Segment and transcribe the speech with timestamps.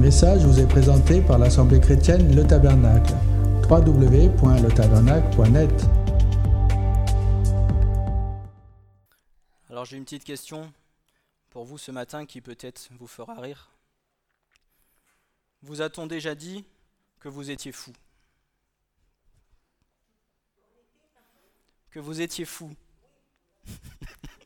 [0.00, 3.12] message vous est présenté par l'Assemblée chrétienne Le Tabernacle.
[3.68, 5.70] www.letabernacle.net
[9.68, 10.72] Alors j'ai une petite question
[11.50, 13.68] pour vous ce matin qui peut-être vous fera rire.
[15.60, 16.64] Vous a-t-on déjà dit
[17.18, 17.92] que vous étiez fou
[21.90, 22.74] Que vous étiez fou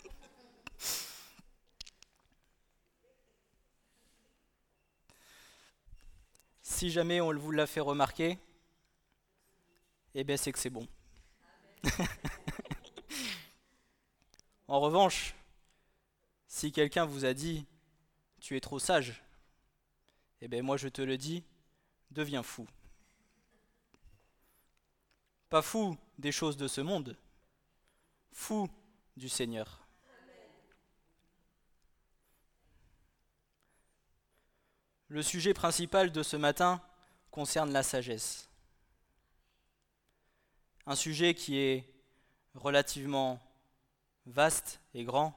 [6.74, 8.36] Si jamais on vous l'a fait remarquer,
[10.12, 10.88] eh bien c'est que c'est bon.
[14.66, 15.36] en revanche,
[16.48, 17.64] si quelqu'un vous a dit
[18.40, 19.22] tu es trop sage,
[20.40, 21.44] eh bien moi je te le dis,
[22.10, 22.66] deviens fou.
[25.50, 27.16] Pas fou des choses de ce monde,
[28.32, 28.68] fou
[29.16, 29.83] du Seigneur.
[35.08, 36.80] Le sujet principal de ce matin
[37.30, 38.48] concerne la sagesse.
[40.86, 41.92] Un sujet qui est
[42.54, 43.40] relativement
[44.26, 45.34] vaste et grand,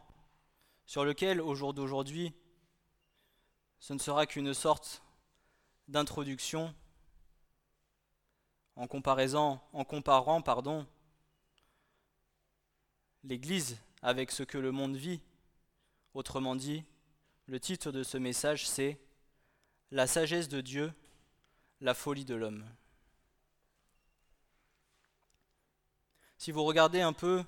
[0.85, 2.33] sur lequel, au jour d'aujourd'hui,
[3.79, 5.03] ce ne sera qu'une sorte
[5.87, 6.73] d'introduction
[8.75, 10.87] en, en comparant pardon,
[13.23, 15.21] l'Église avec ce que le monde vit.
[16.13, 16.83] Autrement dit,
[17.47, 18.99] le titre de ce message, c'est
[19.91, 20.93] la sagesse de Dieu,
[21.79, 22.65] la folie de l'homme.
[26.37, 27.43] Si vous regardez un peu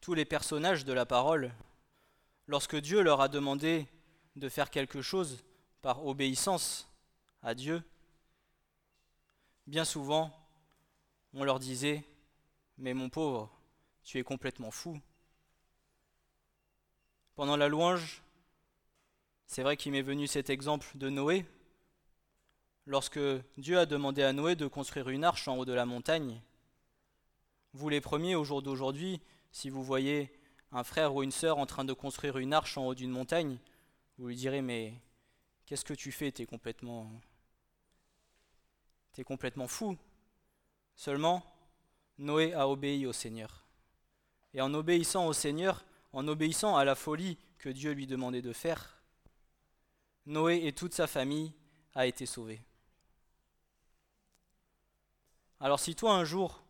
[0.00, 1.52] tous les personnages de la parole,
[2.46, 3.86] lorsque Dieu leur a demandé
[4.36, 5.44] de faire quelque chose
[5.82, 6.88] par obéissance
[7.42, 7.82] à Dieu,
[9.66, 10.32] bien souvent,
[11.34, 12.04] on leur disait,
[12.78, 13.50] mais mon pauvre,
[14.04, 15.00] tu es complètement fou.
[17.34, 18.22] Pendant la louange,
[19.48, 21.46] c'est vrai qu'il m'est venu cet exemple de Noé.
[22.84, 23.18] Lorsque
[23.56, 26.42] Dieu a demandé à Noé de construire une arche en haut de la montagne,
[27.72, 29.20] vous les premiers au jour d'aujourd'hui,
[29.50, 30.30] si vous voyez
[30.70, 33.58] un frère ou une sœur en train de construire une arche en haut d'une montagne,
[34.18, 34.92] vous lui direz mais
[35.64, 36.30] qu'est-ce que tu fais?
[36.30, 37.10] T'es complètement,
[39.16, 39.96] es complètement fou.
[40.94, 41.42] Seulement,
[42.18, 43.64] Noé a obéi au Seigneur.
[44.52, 48.52] Et en obéissant au Seigneur, en obéissant à la folie que Dieu lui demandait de
[48.52, 48.97] faire,
[50.28, 51.54] Noé et toute sa famille
[51.94, 52.60] a été sauvés.
[55.58, 56.62] Alors si toi un jour,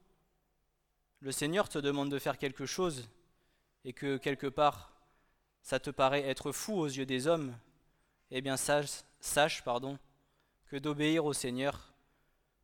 [1.18, 3.08] le Seigneur te demande de faire quelque chose
[3.84, 4.92] et que quelque part
[5.60, 7.58] ça te paraît être fou aux yeux des hommes,
[8.30, 9.98] eh bien sache, sache pardon,
[10.66, 11.92] que d'obéir au Seigneur,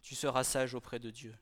[0.01, 1.37] tu seras sage auprès de Dieu.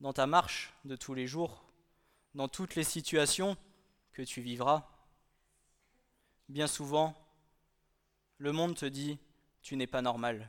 [0.00, 1.67] Dans ta marche de tous les jours,
[2.38, 3.56] dans toutes les situations
[4.12, 4.88] que tu vivras.
[6.48, 7.12] Bien souvent,
[8.36, 9.18] le monde te dit,
[9.60, 10.48] tu n'es pas normal.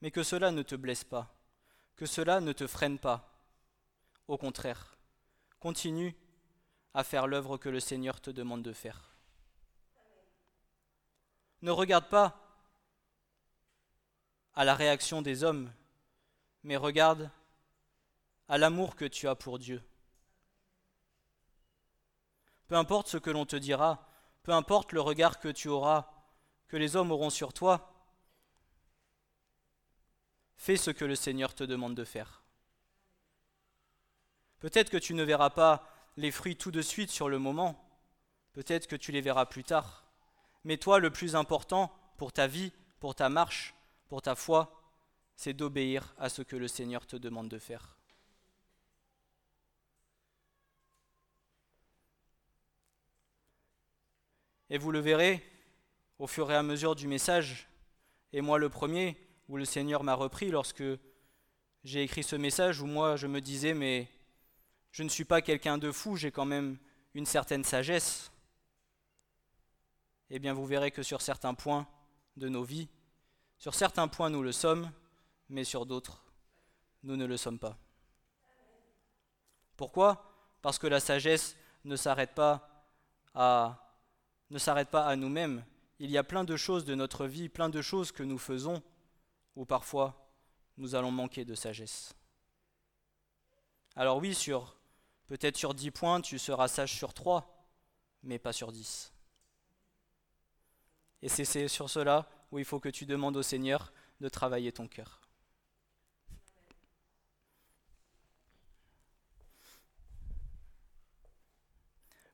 [0.00, 1.36] Mais que cela ne te blesse pas,
[1.94, 3.46] que cela ne te freine pas.
[4.26, 4.96] Au contraire,
[5.60, 6.16] continue
[6.94, 9.18] à faire l'œuvre que le Seigneur te demande de faire.
[11.60, 12.43] Ne regarde pas
[14.54, 15.72] à la réaction des hommes,
[16.62, 17.30] mais regarde
[18.48, 19.82] à l'amour que tu as pour Dieu.
[22.68, 24.08] Peu importe ce que l'on te dira,
[24.42, 26.10] peu importe le regard que tu auras,
[26.68, 27.92] que les hommes auront sur toi,
[30.56, 32.42] fais ce que le Seigneur te demande de faire.
[34.60, 37.86] Peut-être que tu ne verras pas les fruits tout de suite sur le moment,
[38.52, 40.04] peut-être que tu les verras plus tard,
[40.64, 43.74] mais toi, le plus important pour ta vie, pour ta marche,
[44.14, 44.80] pour ta foi,
[45.34, 47.96] c'est d'obéir à ce que le Seigneur te demande de faire.
[54.70, 55.42] Et vous le verrez
[56.20, 57.68] au fur et à mesure du message,
[58.32, 59.16] et moi le premier,
[59.48, 60.84] où le Seigneur m'a repris lorsque
[61.82, 64.06] j'ai écrit ce message, où moi je me disais, mais
[64.92, 66.78] je ne suis pas quelqu'un de fou, j'ai quand même
[67.14, 68.30] une certaine sagesse.
[70.30, 71.88] Eh bien vous verrez que sur certains points
[72.36, 72.88] de nos vies,
[73.64, 74.92] sur certains points, nous le sommes,
[75.48, 76.22] mais sur d'autres,
[77.02, 77.78] nous ne le sommes pas.
[79.74, 80.30] Pourquoi?
[80.60, 81.56] Parce que la sagesse
[81.86, 82.84] ne s'arrête pas
[83.32, 83.80] à
[84.50, 85.64] ne s'arrête pas à nous-mêmes.
[85.98, 88.82] Il y a plein de choses de notre vie, plein de choses que nous faisons
[89.56, 90.28] où parfois
[90.76, 92.14] nous allons manquer de sagesse.
[93.96, 94.76] Alors oui, sur
[95.26, 97.66] peut-être sur dix points, tu seras sage sur trois,
[98.24, 99.14] mais pas sur dix.
[101.22, 104.86] Et c'est sur cela où il faut que tu demandes au Seigneur de travailler ton
[104.86, 105.20] cœur.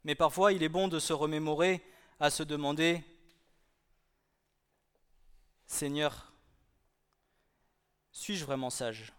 [0.05, 1.83] Mais parfois, il est bon de se remémorer,
[2.19, 3.03] à se demander,
[5.65, 6.35] Seigneur,
[8.13, 9.15] suis-je vraiment sage?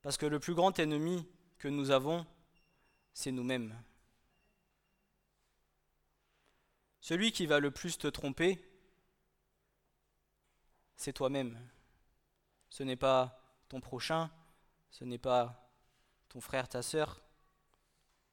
[0.00, 2.26] Parce que le plus grand ennemi que nous avons,
[3.12, 3.78] c'est nous-mêmes.
[7.04, 8.58] Celui qui va le plus te tromper,
[10.96, 11.60] c'est toi-même.
[12.70, 14.30] Ce n'est pas ton prochain,
[14.88, 15.70] ce n'est pas
[16.30, 17.20] ton frère, ta sœur,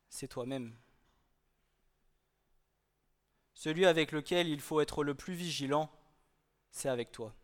[0.08, 0.74] c'est toi-même.
[3.56, 5.92] Celui avec lequel il faut être le plus vigilant,
[6.72, 7.36] c'est avec toi.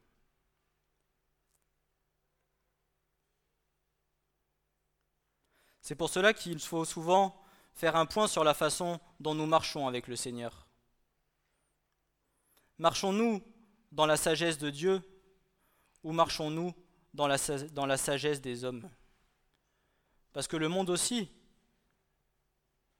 [5.82, 7.38] C'est pour cela qu'il faut souvent
[7.74, 10.67] faire un point sur la façon dont nous marchons avec le Seigneur.
[12.80, 13.42] Marchons-nous
[13.92, 15.02] dans la sagesse de Dieu
[16.04, 16.74] ou marchons-nous
[17.14, 18.90] dans la, sagesse des hommes?
[20.34, 21.30] Parce que le monde aussi,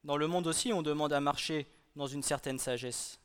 [0.02, 3.20] dans le monde aussi, on demande à marcher dans une certaine sagesse.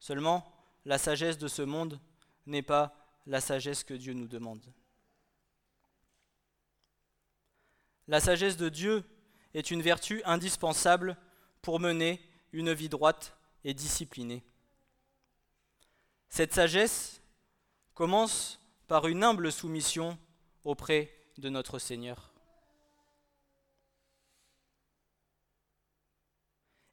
[0.00, 0.52] Seulement,
[0.84, 2.00] la sagesse de ce monde
[2.46, 2.96] n'est pas
[3.26, 4.64] la sagesse que Dieu nous demande.
[8.06, 9.04] La sagesse de Dieu
[9.54, 11.16] est une vertu indispensable
[11.62, 12.20] pour mener
[12.52, 14.44] une vie droite et disciplinée.
[16.28, 17.20] Cette sagesse
[17.94, 20.18] commence par une humble soumission
[20.64, 22.32] auprès de notre Seigneur.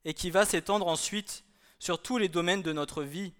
[0.04, 1.44] Et qui va s'étendre ensuite
[1.80, 3.34] sur tous les domaines de notre vie,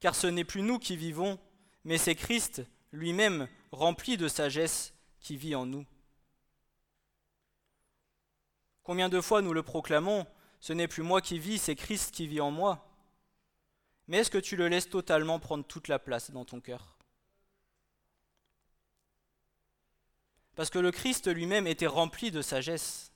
[0.00, 1.38] car ce n'est plus nous qui vivons,
[1.84, 2.62] mais c'est Christ
[2.92, 5.86] lui-même rempli de sagesse qui vit en nous.
[8.82, 10.26] Combien de fois nous le proclamons,
[10.60, 12.89] ce n'est plus moi qui vis, c'est Christ qui vit en moi.
[14.10, 16.96] Mais est-ce que tu le laisses totalement prendre toute la place dans ton cœur?
[20.56, 23.12] Parce que le Christ lui-même était rempli de sagesse.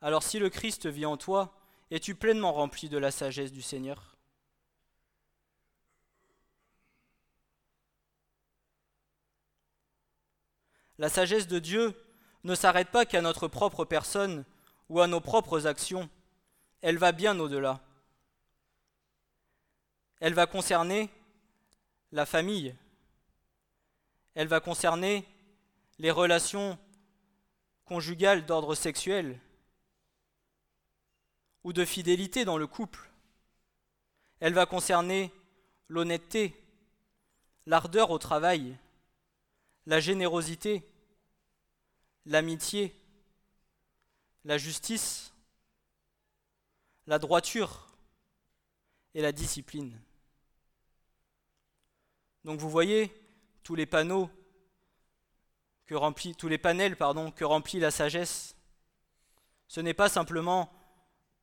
[0.00, 1.56] Alors si le Christ vit en toi,
[1.92, 4.16] es-tu pleinement rempli de la sagesse du Seigneur?
[10.98, 11.94] La sagesse de Dieu
[12.42, 14.44] ne s'arrête pas qu'à notre propre personne
[14.88, 16.10] ou à nos propres actions,
[16.82, 17.80] elle va bien au-delà.
[20.20, 21.08] Elle va concerner
[22.10, 22.74] la famille,
[24.34, 25.26] elle va concerner
[25.98, 26.78] les relations
[27.84, 29.38] conjugales d'ordre sexuel
[31.64, 33.10] ou de fidélité dans le couple.
[34.40, 35.32] Elle va concerner
[35.88, 36.60] l'honnêteté,
[37.66, 38.76] l'ardeur au travail,
[39.86, 40.82] la générosité,
[42.26, 42.94] l'amitié,
[44.44, 45.31] la justice,
[47.06, 47.88] la droiture
[49.14, 50.00] et la discipline.
[52.44, 53.12] Donc vous voyez
[53.62, 54.30] tous les panneaux
[55.86, 58.56] que remplit, tous les panels pardon, que remplit la sagesse.
[59.68, 60.72] Ce n'est pas simplement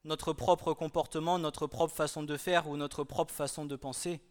[0.03, 4.21] notre propre comportement, notre propre façon de faire ou notre propre façon de penser.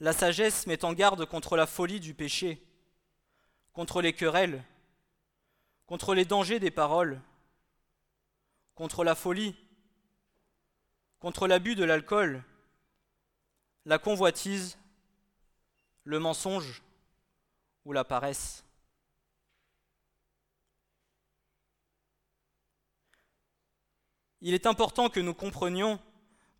[0.00, 2.62] La sagesse met en garde contre la folie du péché,
[3.72, 4.62] contre les querelles,
[5.86, 7.20] contre les dangers des paroles,
[8.74, 9.54] contre la folie,
[11.18, 12.42] contre l'abus de l'alcool,
[13.84, 14.78] la convoitise,
[16.04, 16.82] le mensonge.
[17.84, 18.64] Ou la paresse.
[24.40, 26.00] Il est important que nous comprenions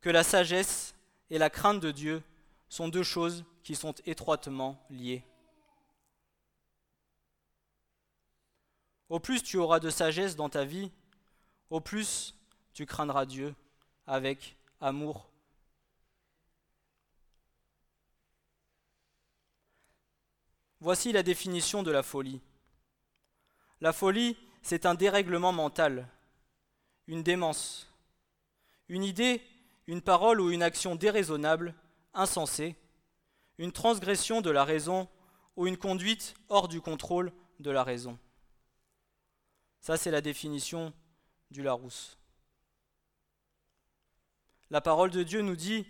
[0.00, 0.94] que la sagesse
[1.30, 2.22] et la crainte de Dieu
[2.68, 5.24] sont deux choses qui sont étroitement liées.
[9.08, 10.90] Au plus tu auras de sagesse dans ta vie,
[11.70, 12.34] au plus
[12.72, 13.54] tu craindras Dieu
[14.06, 15.28] avec amour.
[20.80, 22.40] Voici la définition de la folie.
[23.80, 26.08] La folie, c'est un dérèglement mental,
[27.06, 27.92] une démence,
[28.88, 29.42] une idée,
[29.86, 31.74] une parole ou une action déraisonnable
[32.14, 32.76] insensé,
[33.58, 35.08] une transgression de la raison
[35.56, 38.18] ou une conduite hors du contrôle de la raison.
[39.80, 40.92] Ça, c'est la définition
[41.50, 42.18] du Larousse.
[44.70, 45.86] La parole de Dieu nous dit,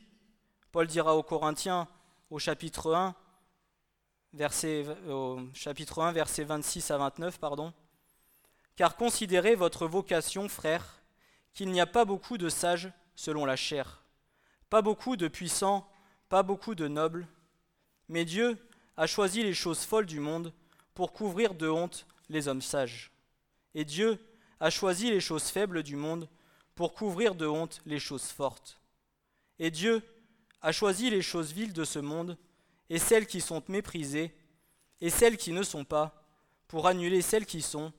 [0.71, 1.89] Paul dira aux Corinthiens
[2.31, 3.15] au chapitre 1,
[4.35, 7.73] verset, au chapitre 1, versets 26 à 29, pardon,
[8.77, 11.01] Car considérez votre vocation, frères,
[11.55, 14.03] qu'il n'y a pas beaucoup de sages selon la chair,
[14.69, 15.91] pas beaucoup de puissants
[16.29, 17.27] pas beaucoup de nobles,
[18.09, 18.59] mais Dieu
[18.97, 20.53] a choisi les choses folles du monde
[20.95, 23.13] pour couvrir de honte les hommes sages.
[23.77, 24.19] Et Dieu
[24.59, 26.31] a choisi les choses faibles du monde
[26.75, 28.81] pour couvrir de honte les choses fortes.
[29.59, 30.03] Et Dieu
[30.63, 32.39] a choisi les choses viles de ce monde
[32.89, 34.35] et celles qui sont méprisées
[35.03, 36.25] et celles qui ne sont pas,
[36.69, 37.93] pour annuler celles qui sont,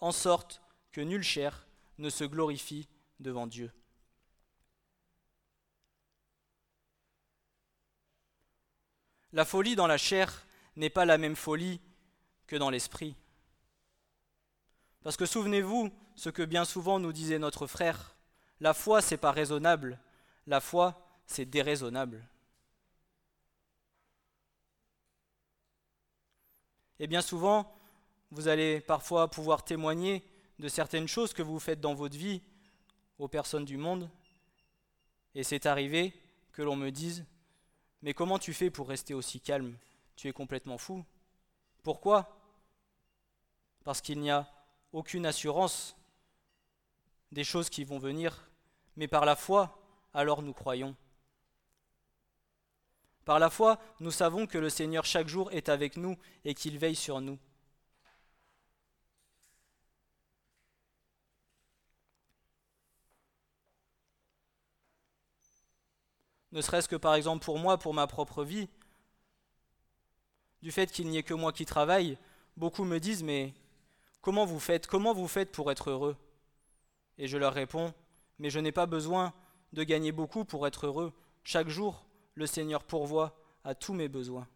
[0.00, 0.60] en sorte
[0.92, 2.86] que nulle chair ne se glorifie
[3.18, 3.72] devant Dieu.
[9.32, 10.44] La folie dans la chair
[10.76, 11.80] n'est pas la même folie
[12.46, 13.16] que dans l'esprit.
[15.02, 18.14] Parce que souvenez-vous ce que bien souvent nous disait notre frère,
[18.60, 19.98] la foi c'est pas raisonnable,
[20.46, 22.24] la foi c'est déraisonnable.
[26.98, 27.74] Et bien souvent,
[28.30, 30.22] vous allez parfois pouvoir témoigner
[30.60, 32.40] de certaines choses que vous faites dans votre vie
[33.18, 34.08] aux personnes du monde.
[35.34, 36.12] Et c'est arrivé
[36.52, 37.24] que l'on me dise,
[38.02, 39.76] mais comment tu fais pour rester aussi calme?
[40.14, 41.04] Tu es complètement fou.
[41.82, 42.38] Pourquoi?
[43.82, 44.48] Parce qu'il n'y a
[44.92, 45.96] aucune assurance
[47.30, 48.48] des choses qui vont venir,
[48.96, 49.78] mais par la foi,
[50.12, 50.94] alors nous croyons.
[53.24, 56.78] Par la foi, nous savons que le Seigneur chaque jour est avec nous et qu'il
[56.78, 57.38] veille sur nous.
[66.50, 68.68] Ne serait-ce que par exemple pour moi, pour ma propre vie,
[70.60, 72.18] du fait qu'il n'y ait que moi qui travaille,
[72.56, 73.54] beaucoup me disent mais
[74.22, 76.16] comment vous faites Comment vous faites pour être heureux?
[77.18, 77.92] Et je leur réponds
[78.42, 79.32] mais je n'ai pas besoin
[79.72, 81.12] de gagner beaucoup pour être heureux.
[81.44, 84.48] Chaque jour, le Seigneur pourvoit à tous mes besoins.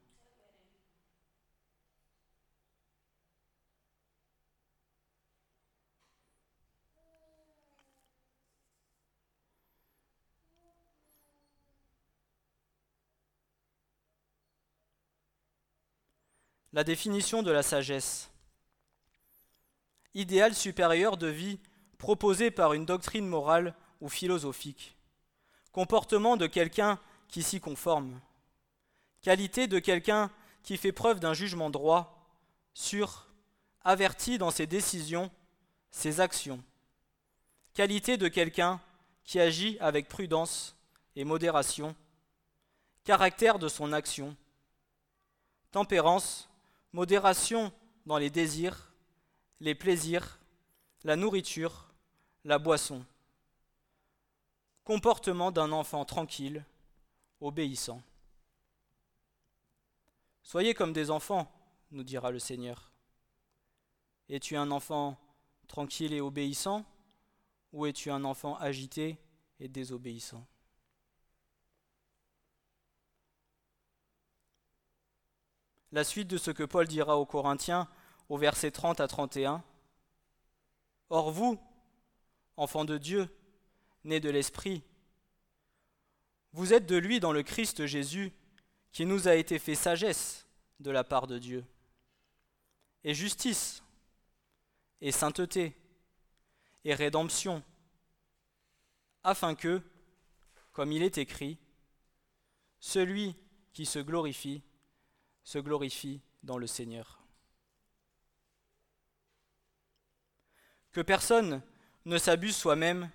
[16.73, 18.31] La définition de la sagesse.
[20.17, 21.61] Idéal supérieur de vie
[21.99, 24.97] proposé par une doctrine morale ou philosophique.
[25.73, 28.19] Comportement de quelqu'un qui s'y conforme.
[29.21, 30.31] Qualité de quelqu'un
[30.63, 32.27] qui fait preuve d'un jugement droit,
[32.73, 33.27] sûr,
[33.85, 35.31] averti dans ses décisions,
[35.91, 36.65] ses actions.
[37.75, 38.81] Qualité de quelqu'un
[39.23, 40.77] qui agit avec prudence
[41.15, 41.95] et modération.
[43.05, 44.35] Caractère de son action.
[45.73, 46.49] Tempérance,
[46.95, 47.71] modération
[48.07, 48.95] dans les désirs,
[49.61, 50.39] les plaisirs,
[51.05, 51.89] la nourriture,
[52.45, 53.05] la boisson.
[54.85, 56.65] Comportement d'un enfant tranquille,
[57.41, 58.03] obéissant.
[60.43, 61.51] Soyez comme des enfants,
[61.91, 62.93] nous dira le Seigneur.
[64.29, 65.19] Es-tu un enfant
[65.69, 66.85] tranquille et obéissant
[67.73, 69.19] ou es-tu un enfant agité
[69.59, 70.47] et désobéissant?
[75.93, 77.89] La suite de ce que Paul dira aux Corinthiens
[78.29, 79.63] au verset 30 à 31.
[81.11, 81.59] Or vous,
[82.57, 83.29] enfants de Dieu,
[84.05, 84.83] nés de l'Esprit,
[86.53, 88.33] vous êtes de lui dans le Christ Jésus,
[88.93, 90.47] qui nous a été fait sagesse
[90.81, 91.65] de la part de Dieu,
[93.05, 93.83] et justice,
[95.01, 95.77] et sainteté,
[96.85, 97.63] et rédemption,
[99.23, 99.83] afin que,
[100.73, 101.59] comme il est écrit,
[102.81, 103.35] celui
[103.73, 104.63] qui se glorifie,
[105.45, 107.26] se glorifie dans le Seigneur.
[110.97, 111.61] Que personne
[112.07, 113.11] ne s'abuse soi-même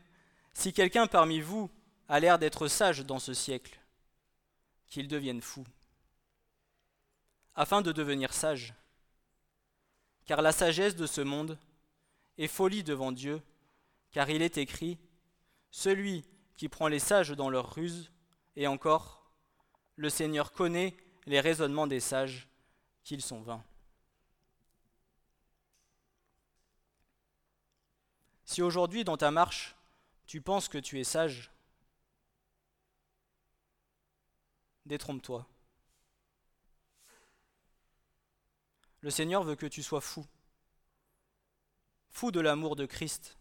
[0.53, 1.67] si quelqu'un parmi vous
[2.09, 3.79] a l'air d'être sage dans ce siècle,
[4.85, 5.65] qu'il devienne fou,
[7.55, 8.75] afin de devenir sage.
[10.25, 11.57] Car la sagesse de ce monde
[12.37, 13.41] est folie devant Dieu,
[14.11, 14.99] car il est écrit,
[15.71, 16.23] Celui
[16.57, 18.11] qui prend les sages dans leur ruse,
[18.55, 19.31] et encore,
[19.95, 20.95] le Seigneur connaît
[21.25, 22.47] les raisonnements des sages,
[23.03, 23.63] qu'ils sont vains.
[28.51, 29.77] Si aujourd'hui dans ta marche,
[30.25, 31.49] tu penses que tu es sage,
[34.85, 35.47] détrompe-toi.
[38.99, 40.27] Le Seigneur veut que tu sois fou,
[42.09, 43.37] fou de l'amour de Christ,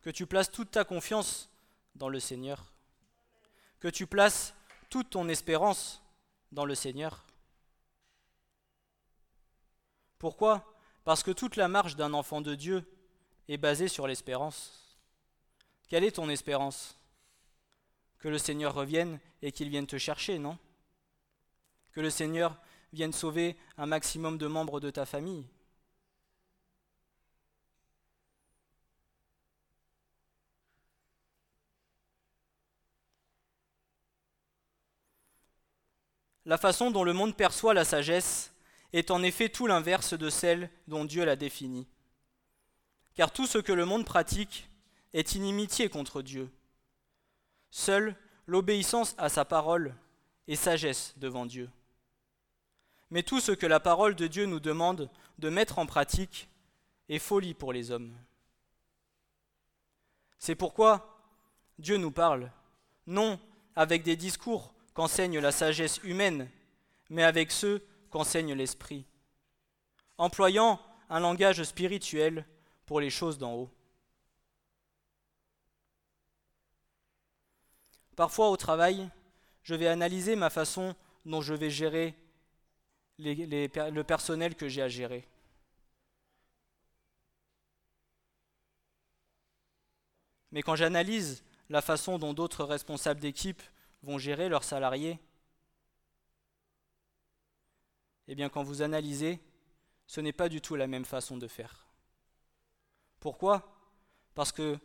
[0.00, 1.48] que tu places toute ta confiance
[1.94, 2.72] dans le Seigneur,
[3.78, 4.56] que tu places
[4.90, 6.02] toute ton espérance
[6.50, 7.24] dans le Seigneur.
[10.18, 10.71] Pourquoi
[11.04, 12.84] parce que toute la marche d'un enfant de Dieu
[13.48, 14.96] est basée sur l'espérance.
[15.88, 16.98] Quelle est ton espérance?
[18.18, 20.58] Que le Seigneur revienne et qu'il vienne te chercher, non?
[21.92, 22.56] Que le Seigneur
[22.92, 25.46] vienne sauver un maximum de membres de ta famille.
[36.44, 38.51] La façon dont le monde perçoit la sagesse
[38.92, 41.86] est en effet tout l'inverse de celle dont Dieu l'a définie.
[43.14, 44.68] Car tout ce que le monde pratique
[45.12, 46.50] est inimitié contre Dieu.
[47.70, 49.94] Seule l'obéissance à sa parole
[50.48, 51.70] est sagesse devant Dieu.
[53.10, 56.48] Mais tout ce que la parole de Dieu nous demande de mettre en pratique
[57.08, 58.16] est folie pour les hommes.
[60.38, 61.20] C'est pourquoi
[61.78, 62.50] Dieu nous parle,
[63.06, 63.38] non
[63.76, 66.48] avec des discours qu'enseigne la sagesse humaine,
[67.10, 69.06] mais avec ceux qu'enseigne l'Esprit,
[70.18, 72.46] employant un langage spirituel
[72.86, 73.70] pour les choses d'en haut.
[78.14, 79.10] Parfois au travail,
[79.62, 82.14] je vais analyser ma façon dont je vais gérer
[83.18, 85.26] le personnel que j'ai à gérer.
[90.50, 93.62] Mais quand j'analyse la façon dont d'autres responsables d'équipe
[94.02, 95.18] vont gérer leurs salariés,
[98.32, 99.40] eh bien quand vous analysez,
[100.06, 101.86] ce n'est pas du tout la même façon de faire.
[103.20, 103.76] Pourquoi?
[104.34, 104.78] Parce que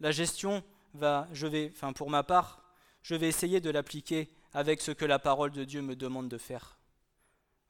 [0.00, 0.64] la gestion
[0.94, 2.64] va, je vais, enfin pour ma part,
[3.04, 6.38] je vais essayer de l'appliquer avec ce que la parole de Dieu me demande de
[6.38, 6.76] faire.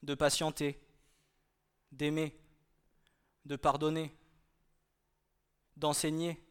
[0.03, 0.81] De patienter,
[1.93, 2.35] d'aimer,
[3.45, 4.17] de pardonner,
[5.77, 6.43] d'enseigner,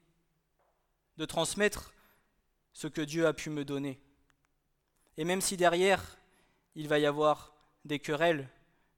[1.18, 1.96] de transmettre
[2.74, 4.00] ce que Dieu a pu me donner.
[5.18, 6.20] Et même si derrière,
[6.76, 7.56] il va y avoir
[7.90, 8.48] des querelles,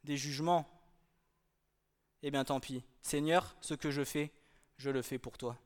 [0.03, 0.67] des jugements,
[2.23, 2.83] eh bien tant pis.
[3.01, 4.31] Seigneur, ce que je fais,
[4.77, 5.57] je le fais pour toi.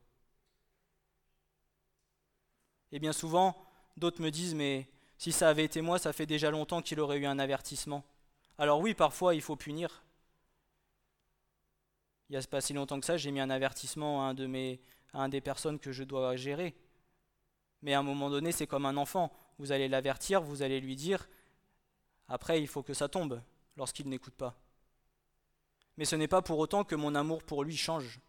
[2.92, 3.56] Et bien souvent,
[3.96, 7.18] d'autres me disent, mais si ça avait été moi, ça fait déjà longtemps qu'il aurait
[7.18, 8.04] eu un avertissement.
[8.58, 10.04] Alors oui, parfois, il faut punir.
[12.28, 14.46] Il n'y a pas si longtemps que ça, j'ai mis un avertissement à un de
[14.46, 14.80] mes
[15.12, 16.76] à un des personnes que je dois gérer.
[17.82, 19.32] Mais à un moment donné, c'est comme un enfant.
[19.58, 21.26] Vous allez l'avertir, vous allez lui dire,
[22.28, 23.42] après il faut que ça tombe
[23.76, 24.58] lorsqu'il n'écoute pas.
[25.96, 28.20] Mais ce n'est pas pour autant que mon amour pour lui change.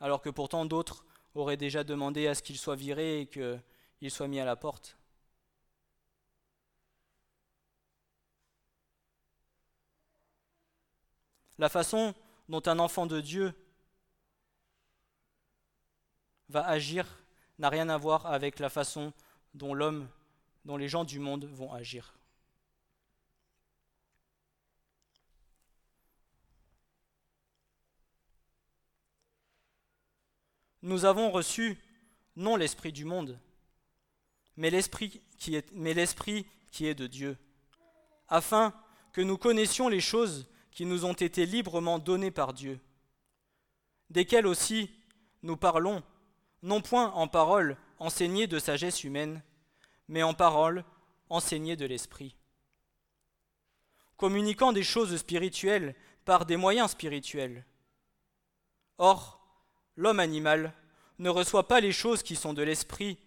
[0.00, 4.28] Alors que pourtant d'autres auraient déjà demandé à ce qu'il soit viré et qu'il soit
[4.28, 4.96] mis à la porte.
[11.58, 12.14] La façon
[12.48, 13.52] dont un enfant de Dieu
[16.48, 17.06] va agir
[17.58, 19.12] n'a rien à voir avec la façon
[19.58, 20.08] dont l'homme,
[20.64, 22.14] dont les gens du monde vont agir.
[30.82, 31.76] Nous avons reçu
[32.36, 33.38] non l'esprit du monde,
[34.56, 37.36] mais l'esprit qui est, mais l'esprit qui est de Dieu,
[38.28, 38.72] afin
[39.12, 42.78] que nous connaissions les choses qui nous ont été librement donnés par Dieu,
[44.08, 44.90] desquels aussi
[45.42, 46.02] nous parlons,
[46.62, 49.42] non point en parole enseignée de sagesse humaine,
[50.08, 50.84] mais en parole
[51.28, 52.34] enseignée de l'Esprit.
[54.16, 55.94] Communiquant des choses spirituelles
[56.24, 57.64] par des moyens spirituels.
[58.98, 59.40] Or,
[59.96, 60.74] l'homme animal
[61.18, 63.18] ne reçoit pas les choses qui sont de l'Esprit,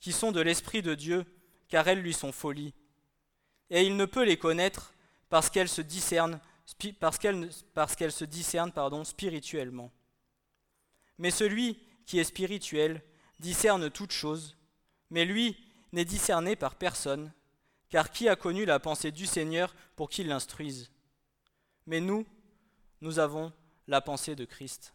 [0.00, 1.24] qui sont de l'Esprit de Dieu,
[1.68, 2.74] car elles lui sont folies,
[3.70, 4.94] et il ne peut les connaître
[5.28, 6.40] parce qu'elle se discerne,
[7.00, 9.92] parce qu'elle, parce qu'elle se discerne pardon, spirituellement.
[11.18, 13.02] Mais celui qui est spirituel
[13.38, 14.56] discerne toutes choses,
[15.10, 15.56] mais lui
[15.92, 17.32] n'est discerné par personne,
[17.88, 20.90] car qui a connu la pensée du Seigneur pour qu'il l'instruise?
[21.86, 22.26] Mais nous,
[23.00, 23.52] nous avons
[23.86, 24.94] la pensée de Christ.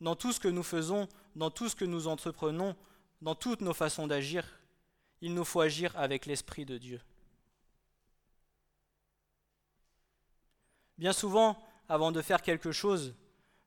[0.00, 2.76] Dans tout ce que nous faisons, dans tout ce que nous entreprenons,
[3.22, 4.58] dans toutes nos façons d'agir,
[5.20, 7.00] il nous faut agir avec l'Esprit de Dieu.
[10.98, 11.56] Bien souvent,
[11.88, 13.14] avant de faire quelque chose,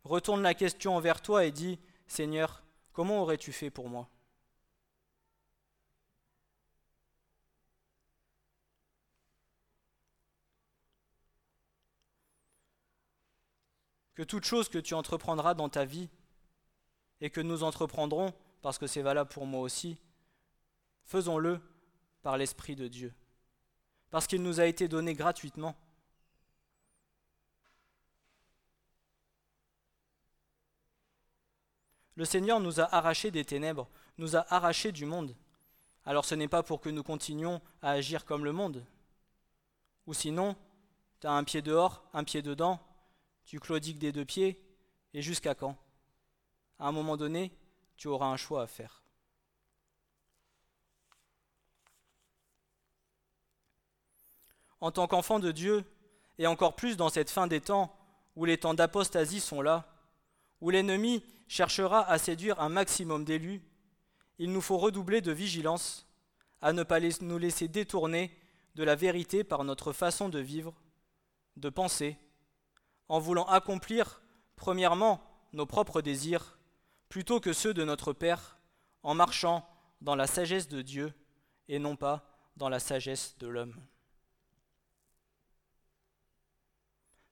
[0.04, 4.10] retourne la question vers toi et dis, Seigneur, comment aurais-tu fait pour moi?
[14.16, 16.10] Que toute chose que tu entreprendras dans ta vie,
[17.22, 19.98] et que nous entreprendrons, parce que c'est valable pour moi aussi,
[21.04, 21.60] faisons-le
[22.22, 23.14] par l'Esprit de Dieu,
[24.10, 25.76] parce qu'il nous a été donné gratuitement.
[32.18, 35.34] Le Seigneur nous a arrachés des ténèbres, nous a arrachés du monde.
[36.04, 38.84] Alors ce n'est pas pour que nous continuions à agir comme le monde.
[40.08, 40.58] Ou sinon,
[41.22, 42.80] tu as un pied dehors, un pied dedans,
[43.46, 44.62] tu claudiques des deux pieds,
[45.14, 45.78] et jusqu'à quand?
[46.80, 47.54] À un moment donné,
[47.96, 49.04] tu auras un choix à faire.
[54.82, 55.84] en tant qu'enfant de Dieu,
[56.38, 57.96] et encore plus dans cette fin des temps,
[58.36, 59.97] où les temps d'apostasie sont là,
[60.62, 63.62] où l'ennemi cherchera à séduire un maximum d'élus,
[64.40, 66.08] il nous faut redoubler de vigilance
[66.62, 68.36] à ne pas nous laisser détourner
[68.76, 70.74] de la vérité par notre façon de vivre,
[71.56, 72.18] de penser,
[73.10, 74.22] en voulant accomplir,
[74.56, 75.22] premièrement,
[75.54, 76.58] nos propres désirs,
[77.10, 78.58] plutôt que ceux de notre Père,
[79.04, 79.68] en marchant
[80.02, 81.14] dans la sagesse de Dieu
[81.68, 83.76] et non pas dans la sagesse de l'homme.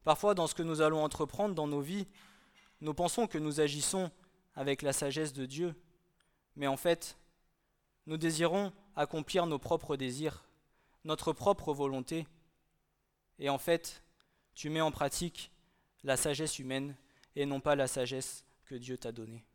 [0.03, 2.07] Parfois, dans ce que nous allons entreprendre dans nos vies,
[2.81, 4.11] nous pensons que nous agissons
[4.55, 5.75] avec la sagesse de Dieu,
[6.55, 7.17] mais en fait,
[8.05, 10.45] nous désirons accomplir nos propres désirs,
[11.03, 12.27] notre propre volonté,
[13.39, 14.03] et en fait,
[14.53, 15.51] tu mets en pratique
[16.03, 16.95] la sagesse humaine
[17.35, 19.45] et non pas la sagesse que Dieu t'a donnée.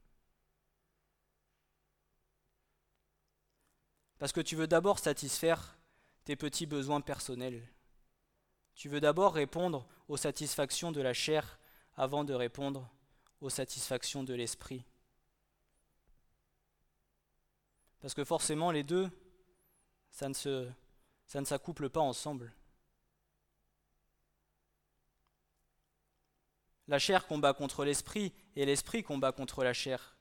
[4.18, 5.78] Parce que tu veux d'abord satisfaire
[6.24, 7.66] tes petits besoins personnels.
[8.74, 11.58] Tu veux d'abord répondre aux satisfactions de la chair
[11.96, 12.90] avant de répondre
[13.40, 14.84] aux satisfactions de l'esprit.
[18.00, 19.10] Parce que forcément les deux,
[20.10, 20.34] ça ne,
[21.26, 22.52] ça ne s'accouple pas ensemble.
[26.88, 30.16] La chair combat contre l'esprit et l'esprit combat contre la chair.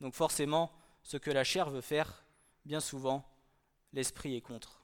[0.00, 2.24] Donc forcément, ce que la chair veut faire,
[2.64, 3.28] bien souvent,
[3.92, 4.82] l'esprit est contre.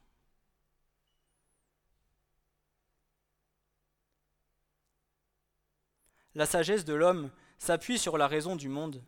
[6.35, 9.03] La sagesse de l'homme s'appuie sur la raison du monde,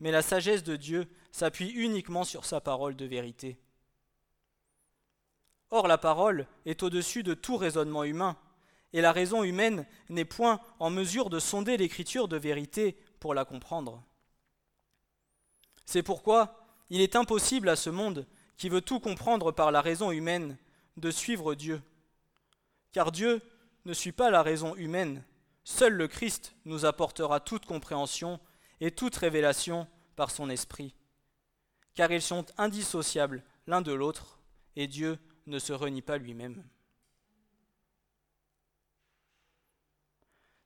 [0.00, 3.58] mais la sagesse de Dieu s'appuie uniquement sur sa parole de vérité.
[5.70, 8.36] Or la parole est au-dessus de tout raisonnement humain,
[8.92, 13.44] et la raison humaine n'est point en mesure de sonder l'écriture de vérité pour la
[13.44, 14.02] comprendre.
[15.84, 20.10] C'est pourquoi il est impossible à ce monde qui veut tout comprendre par la raison
[20.10, 20.56] humaine
[20.96, 21.82] de suivre Dieu.
[22.92, 23.42] Car Dieu
[23.84, 25.22] ne suit pas la raison humaine,
[25.70, 28.40] Seul le Christ nous apportera toute compréhension
[28.80, 30.94] et toute révélation par son esprit,
[31.94, 34.40] car ils sont indissociables l'un de l'autre,
[34.76, 36.64] et Dieu ne se renie pas lui-même.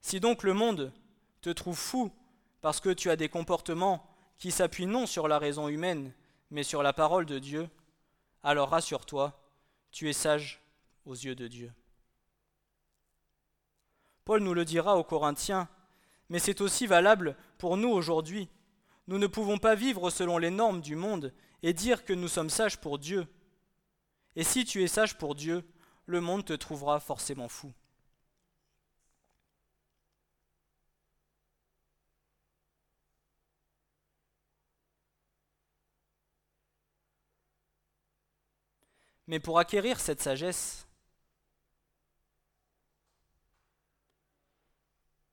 [0.02, 0.92] Si donc le monde
[1.40, 2.12] te trouve fou
[2.60, 6.14] parce que tu as des comportements qui s'appuient non sur la raison humaine,
[6.52, 7.68] mais sur la parole de Dieu,
[8.44, 9.36] alors rassure-toi,
[9.90, 10.62] tu es sage
[11.04, 11.72] aux yeux de Dieu.
[14.24, 15.68] Paul nous le dira aux Corinthiens,
[16.28, 18.48] mais c'est aussi valable pour nous aujourd'hui.
[19.08, 21.32] Nous ne pouvons pas vivre selon les normes du monde
[21.62, 23.26] et dire que nous sommes sages pour Dieu.
[24.37, 25.64] Et si tu es sage pour Dieu,
[26.06, 27.72] le monde te trouvera forcément fou.
[39.26, 40.87] Mais pour acquérir cette sagesse,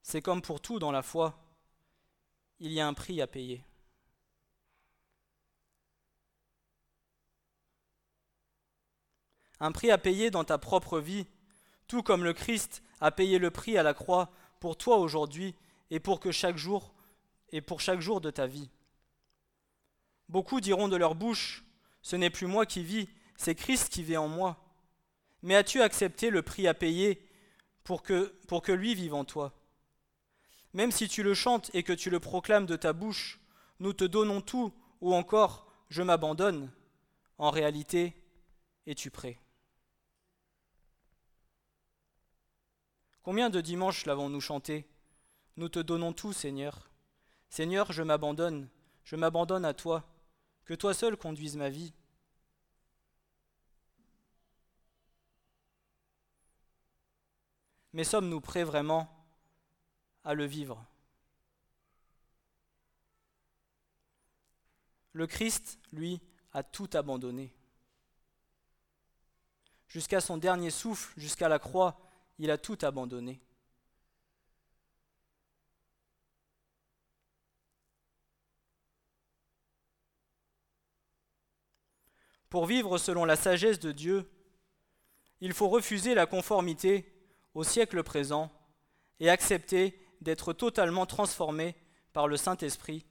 [0.09, 1.37] C'est comme pour tout dans la foi,
[2.59, 3.63] il y a un prix à payer.
[9.59, 11.27] Un prix à payer dans ta propre vie,
[11.87, 15.53] tout comme le Christ a payé le prix à la croix pour toi aujourd'hui
[15.91, 16.91] et pour que chaque jour
[17.51, 18.71] et pour chaque jour de ta vie.
[20.27, 21.63] Beaucoup diront de leur bouche
[22.01, 24.57] Ce n'est plus moi qui vis, c'est Christ qui vit en moi.
[25.43, 27.23] Mais as-tu accepté le prix à payer
[27.83, 29.53] pour que, pour que lui vive en toi?
[30.73, 33.39] Même si tu le chantes et que tu le proclames de ta bouche,
[33.79, 36.71] nous te donnons tout, ou encore je m'abandonne,
[37.37, 38.13] en réalité,
[38.85, 39.39] es-tu prêt?
[43.23, 44.87] Combien de dimanches l'avons-nous chanté?
[45.57, 46.89] Nous te donnons tout, Seigneur.
[47.49, 48.69] Seigneur, je m'abandonne,
[49.03, 50.03] je m'abandonne à toi,
[50.65, 51.93] que toi seul conduise ma vie.
[57.93, 59.18] Mais sommes-nous prêts vraiment
[60.23, 60.85] à le vivre.
[65.13, 66.21] Le Christ, lui,
[66.53, 67.53] a tout abandonné.
[69.87, 71.99] Jusqu'à son dernier souffle, jusqu'à la croix,
[72.37, 73.41] il a tout abandonné.
[82.49, 84.29] Pour vivre selon la sagesse de Dieu,
[85.41, 87.13] il faut refuser la conformité
[87.53, 88.51] au siècle présent
[89.19, 91.75] et accepter d'être totalement transformé
[92.13, 93.05] par le Saint-Esprit,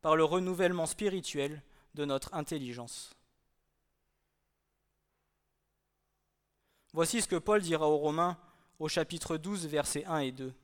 [0.00, 1.62] par le renouvellement spirituel
[1.94, 3.14] de notre intelligence.
[6.92, 8.38] Voici ce que Paul dira aux Romains
[8.78, 10.54] au chapitre 12, versets 1 et 2.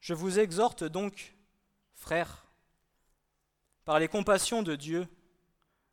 [0.00, 1.36] Je vous exhorte donc,
[1.94, 2.46] frères,
[3.84, 5.08] par les compassions de Dieu,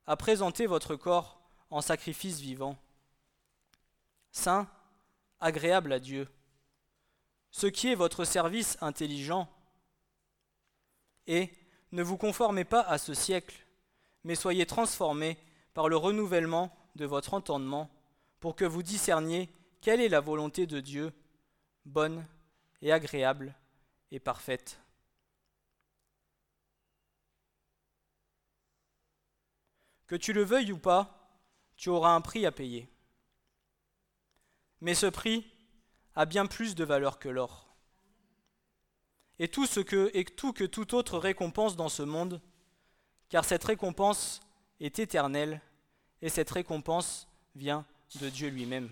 [0.06, 2.78] à présenter votre corps en sacrifice vivant,
[4.32, 4.68] saint,
[5.40, 6.28] agréable à Dieu
[7.56, 9.50] ce qui est votre service intelligent.
[11.26, 11.54] Et
[11.94, 13.66] ne vous conformez pas à ce siècle,
[14.26, 15.38] mais soyez transformés
[15.74, 17.90] par le renouvellement de votre entendement,
[18.42, 21.14] pour que vous discerniez quelle est la volonté de Dieu,
[21.86, 22.28] bonne
[22.82, 23.56] et agréable
[24.12, 24.82] et parfaite.
[30.08, 31.32] Que tu le veuilles ou pas,
[31.78, 32.90] tu auras un prix à payer.
[34.82, 35.50] Mais ce prix
[36.16, 37.76] a bien plus de valeur que l'or.
[39.40, 42.42] Et tout ce que et tout que toute autre récompense dans ce monde,
[43.30, 44.40] car cette récompense
[44.80, 45.62] est éternelle
[46.22, 47.86] et cette récompense vient
[48.22, 48.90] de Dieu lui-même.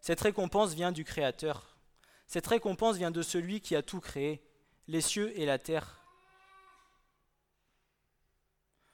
[0.00, 1.76] Cette récompense vient du Créateur.
[2.26, 4.42] Cette récompense vient de celui qui a tout créé,
[4.88, 6.00] les cieux et la terre.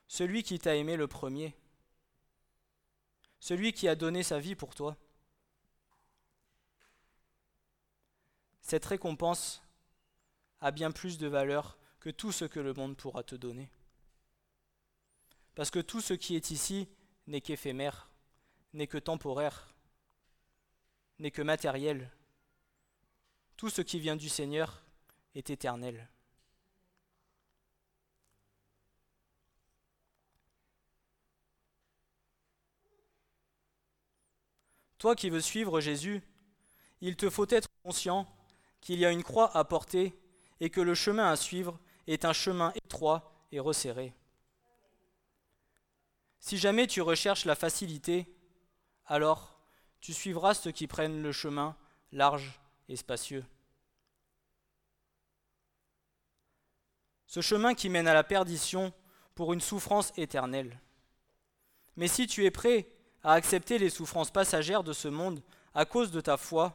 [0.08, 1.54] Celui qui t'a aimé le premier.
[3.40, 4.96] Celui qui a donné sa vie pour toi.
[8.66, 9.62] Cette récompense
[10.60, 13.70] a bien plus de valeur que tout ce que le monde pourra te donner.
[15.54, 16.88] Parce que tout ce qui est ici
[17.28, 18.10] n'est qu'éphémère,
[18.72, 19.72] n'est que temporaire,
[21.20, 22.10] n'est que matériel.
[23.56, 24.82] Tout ce qui vient du Seigneur
[25.36, 26.08] est éternel.
[34.98, 36.20] Toi qui veux suivre Jésus,
[37.00, 38.26] il te faut être conscient
[38.80, 40.18] qu'il y a une croix à porter
[40.60, 44.14] et que le chemin à suivre est un chemin étroit et resserré.
[46.38, 48.32] Si jamais tu recherches la facilité,
[49.06, 49.58] alors
[50.00, 51.76] tu suivras ceux qui prennent le chemin
[52.12, 53.44] large et spacieux.
[57.26, 58.92] Ce chemin qui mène à la perdition
[59.34, 60.80] pour une souffrance éternelle.
[61.96, 62.88] Mais si tu es prêt
[63.22, 65.42] à accepter les souffrances passagères de ce monde
[65.74, 66.74] à cause de ta foi,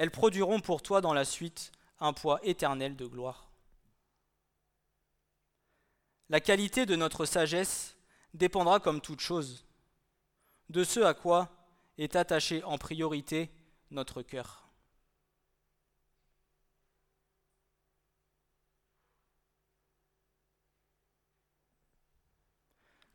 [0.00, 3.50] elles produiront pour toi dans la suite un poids éternel de gloire.
[6.30, 7.98] La qualité de notre sagesse
[8.32, 9.66] dépendra comme toute chose
[10.70, 11.50] de ce à quoi
[11.98, 13.50] est attaché en priorité
[13.90, 14.70] notre cœur.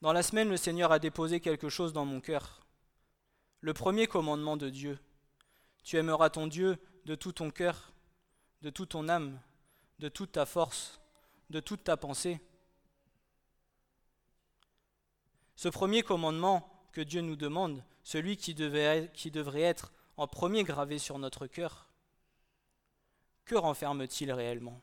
[0.02, 2.67] Dans la semaine, le Seigneur a déposé quelque chose dans mon cœur.
[3.62, 5.00] Le premier commandement de Dieu.
[5.86, 7.93] Tu aimeras ton Dieu de tout ton cœur,
[8.63, 9.39] de toute ton âme,
[10.00, 11.00] de toute ta force,
[11.52, 12.41] de toute ta pensée.
[15.56, 21.19] Ce premier commandement que Dieu nous demande, celui qui, devrait être en premier gravé sur
[21.19, 21.88] notre cœur,
[23.45, 24.82] que renferme-t-il réellement?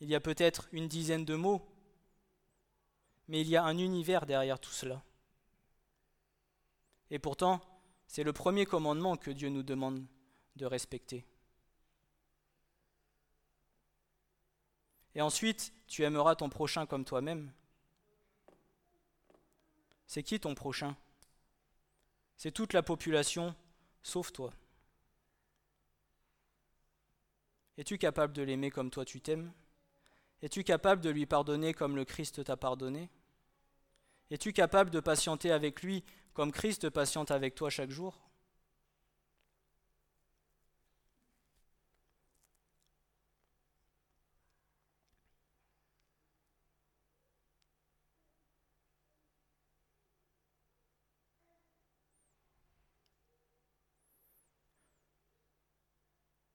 [0.00, 1.64] Il y a peut-être une dizaine de mots,
[3.28, 5.02] mais il y a un univers derrière tout cela.
[7.10, 7.60] Et pourtant,
[8.06, 10.04] c'est le premier commandement que Dieu nous demande
[10.56, 11.24] de respecter.
[15.14, 17.52] Et ensuite, tu aimeras ton prochain comme toi-même.
[20.06, 20.96] C'est qui ton prochain?
[22.36, 23.54] C'est toute la population,
[24.02, 24.52] sauf toi.
[27.76, 29.52] Es-tu capable de l'aimer comme toi tu t'aimes?
[30.40, 33.10] Es-tu capable de lui pardonner comme le Christ t'a pardonné?
[34.30, 38.18] Es-tu capable de patienter avec lui comme Christ patiente avec toi chaque jour?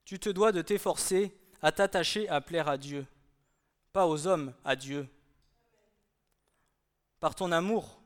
[0.06, 3.08] Tu te dois de t'efforcer à t'attacher à plaire à Dieu,
[3.94, 5.08] pas aux hommes, à Dieu.
[7.24, 8.02] Par ton amour,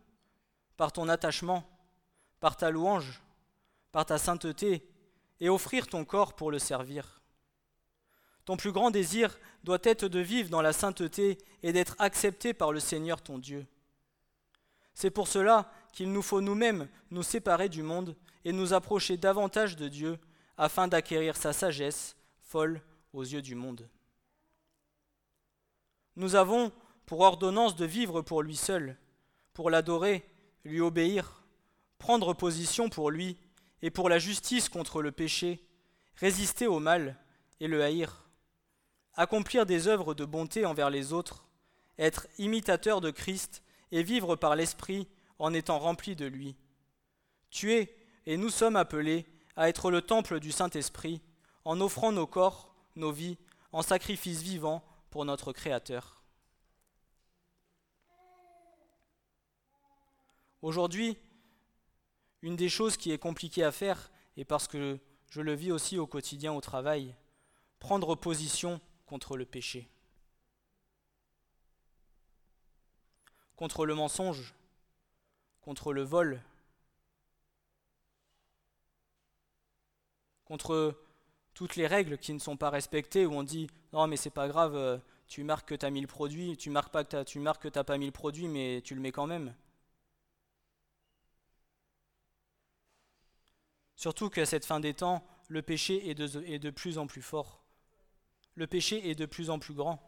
[0.78, 1.68] par ton attachement,
[2.40, 3.24] par ta louange,
[3.92, 4.88] par ta sainteté,
[5.40, 7.24] et offrir ton corps pour le servir.
[8.46, 12.72] Ton plus grand désir doit être de vivre dans la sainteté et d'être accepté par
[12.72, 13.66] le Seigneur ton Dieu.
[14.94, 19.78] C'est pour cela qu'il nous faut nous-mêmes nous séparer du monde et nous approcher davantage
[19.78, 20.20] de Dieu
[20.58, 23.90] afin d'acquérir sa sagesse, folle aux yeux du monde.
[26.16, 26.72] Nous avons
[27.08, 28.96] pour ordonnance de vivre pour lui seul,
[29.58, 30.24] pour l'adorer,
[30.66, 31.42] lui obéir,
[31.98, 33.38] prendre position pour lui
[33.82, 35.66] et pour la justice contre le péché,
[36.16, 37.18] résister au mal
[37.60, 38.24] et le haïr,
[39.16, 41.44] accomplir des œuvres de bonté envers les autres,
[41.98, 45.08] être imitateur de Christ et vivre par l'Esprit
[45.40, 46.56] en étant rempli de lui.
[47.50, 51.20] Tu es, et nous sommes appelés à être le temple du Saint-Esprit,
[51.66, 53.40] en offrant nos corps, nos vies,
[53.72, 56.17] en sacrifice vivant pour notre Créateur.
[60.62, 61.18] Aujourd'hui,
[62.42, 65.98] une des choses qui est compliquée à faire, et parce que je le vis aussi
[65.98, 67.16] au quotidien au travail,
[67.80, 69.88] prendre position contre le péché,
[73.56, 74.56] contre le mensonge,
[75.62, 76.42] contre le vol,
[80.46, 80.98] contre
[81.54, 84.48] toutes les règles qui ne sont pas respectées, où on dit non mais c'est pas
[84.48, 87.40] grave, euh, tu marques que tu as mis le produit, tu marques pas que tu
[87.40, 89.54] marques que t'as pas mis le produit, mais tu le mets quand même.
[93.98, 97.64] Surtout qu'à cette fin des temps, le péché est de, plus en plus fort.
[98.54, 100.00] Le péché est de plus en plus grand.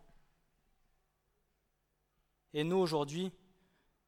[2.53, 3.31] Et nous, aujourd'hui,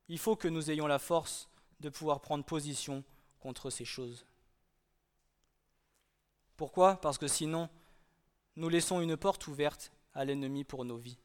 [0.08, 3.04] il faut que nous ayons la force de pouvoir prendre position
[3.40, 4.26] contre ces choses.
[6.58, 7.02] Pourquoi?
[7.02, 7.68] Parce que sinon,
[8.58, 11.18] nous laissons une porte ouverte à l'ennemi pour nos vies.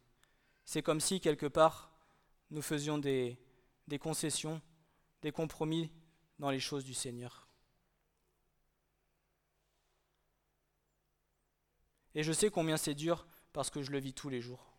[0.65, 1.93] C'est comme si, quelque part,
[2.51, 3.39] nous faisions des
[4.01, 4.63] concessions,
[5.21, 5.93] des compromis
[6.39, 7.46] dans les choses du Seigneur.
[12.17, 14.73] Et je sais combien c'est dur parce que je le vis tous les jours.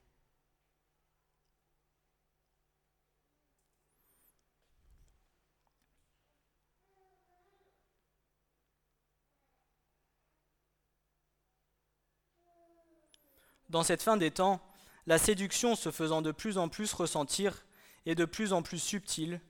[13.70, 14.60] Dans cette fin des temps,
[15.06, 17.68] la séduction se faisant de plus en plus ressentir
[18.08, 19.42] et de plus en plus subtile,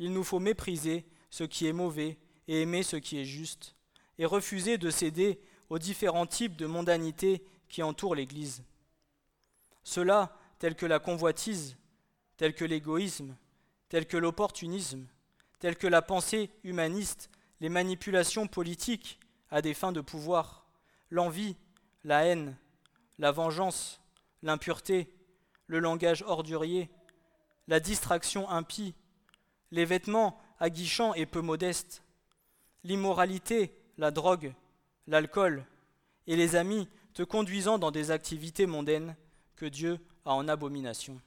[0.00, 3.76] il nous faut mépriser ce qui est mauvais et aimer ce qui est juste,
[4.18, 5.38] et refuser de céder
[5.70, 8.62] aux différents types de mondanité qui entourent l'Église.
[9.82, 11.76] Cela, tels que la convoitise,
[12.36, 13.36] tels que l'égoïsme,
[13.88, 15.06] tels que l'opportunisme,
[15.58, 19.18] tels que la pensée humaniste, les manipulations politiques
[19.50, 20.66] à des fins de pouvoir,
[21.10, 21.56] l'envie,
[22.04, 22.56] la haine,
[23.18, 24.00] la vengeance,
[24.42, 25.12] l'impureté,
[25.66, 26.90] le langage ordurier,
[27.68, 28.94] la distraction impie,
[29.70, 32.02] les vêtements aguichants et peu modestes,
[32.84, 34.54] l'immoralité, la drogue,
[35.06, 35.64] l'alcool,
[36.26, 39.16] et les amis te conduisant dans des activités mondaines
[39.54, 41.20] que Dieu a en abomination.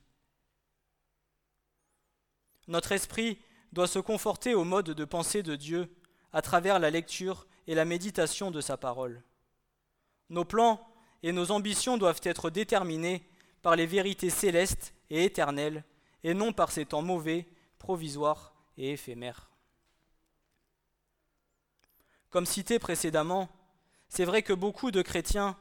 [2.68, 3.39] Notre esprit
[3.72, 5.89] doit se conforter au mode de pensée de Dieu
[6.34, 9.24] à travers la lecture et la méditation de sa parole.
[10.30, 10.86] Nos plans
[11.24, 13.28] et nos ambitions doivent être déterminées
[13.62, 15.84] par les vérités célestes et éternelles,
[16.24, 19.50] et non par ces temps mauvais, provisoires et éphémères.
[22.30, 23.50] Comme cité précédemment,
[24.10, 25.58] c'est vrai que beaucoup de chrétiens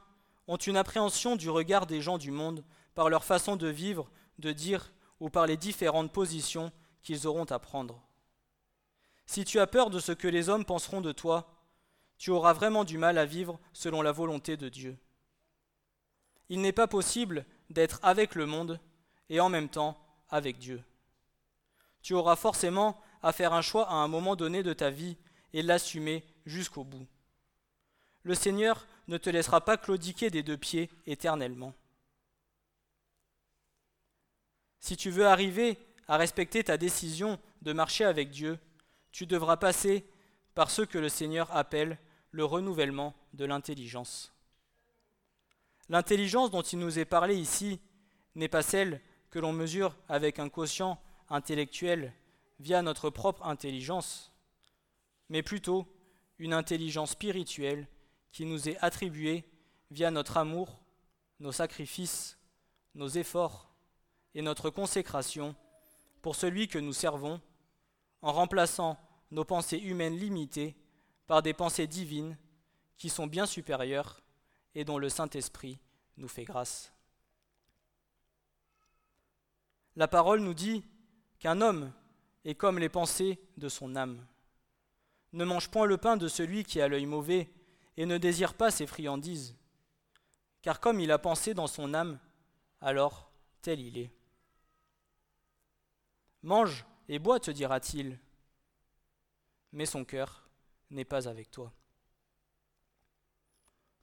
[0.46, 4.52] ont une appréhension du regard des gens du monde par leur façon de vivre, de
[4.52, 8.02] dire ou par les différentes positions qu'ils auront à prendre.
[9.26, 11.54] Si tu as peur de ce que les hommes penseront de toi,
[12.16, 14.96] tu auras vraiment du mal à vivre selon la volonté de Dieu.
[16.48, 18.80] Il n'est pas possible d'être avec le monde
[19.28, 19.98] et en même temps
[20.30, 20.82] avec Dieu.
[22.00, 25.18] Tu auras forcément à faire un choix à un moment donné de ta vie
[25.52, 27.06] et l'assumer jusqu'au bout.
[28.28, 31.72] Le Seigneur ne te laissera pas claudiquer des deux pieds éternellement.
[34.80, 38.58] Si tu veux arriver à respecter ta décision de marcher avec Dieu,
[39.12, 40.04] tu devras passer
[40.54, 41.96] par ce que le Seigneur appelle
[42.30, 44.34] le renouvellement de l'intelligence.
[45.88, 47.80] L'intelligence dont il nous est parlé ici
[48.34, 52.12] n'est pas celle que l'on mesure avec un quotient intellectuel
[52.60, 54.34] via notre propre intelligence,
[55.30, 55.86] mais plutôt
[56.38, 57.88] une intelligence spirituelle
[58.32, 59.44] qui nous est attribuée
[59.90, 60.82] via notre amour,
[61.40, 62.38] nos sacrifices,
[62.94, 63.72] nos efforts
[64.34, 65.54] et notre consécration
[66.22, 67.40] pour celui que nous servons,
[68.22, 68.98] en remplaçant
[69.30, 70.76] nos pensées humaines limitées
[71.26, 72.36] par des pensées divines
[72.96, 74.20] qui sont bien supérieures
[74.74, 75.78] et dont le Saint-Esprit
[76.16, 76.92] nous fait grâce.
[79.94, 80.84] La parole nous dit
[81.38, 81.92] qu'un homme
[82.44, 84.24] est comme les pensées de son âme.
[85.32, 87.50] Ne mange point le pain de celui qui a l'œil mauvais,
[87.98, 89.56] et ne désire pas ses friandises,
[90.62, 92.20] car comme il a pensé dans son âme,
[92.80, 93.28] alors
[93.60, 94.12] tel il est.
[96.42, 98.20] Mange et bois, te dira-t-il,
[99.72, 100.48] mais son cœur
[100.90, 101.72] n'est pas avec toi.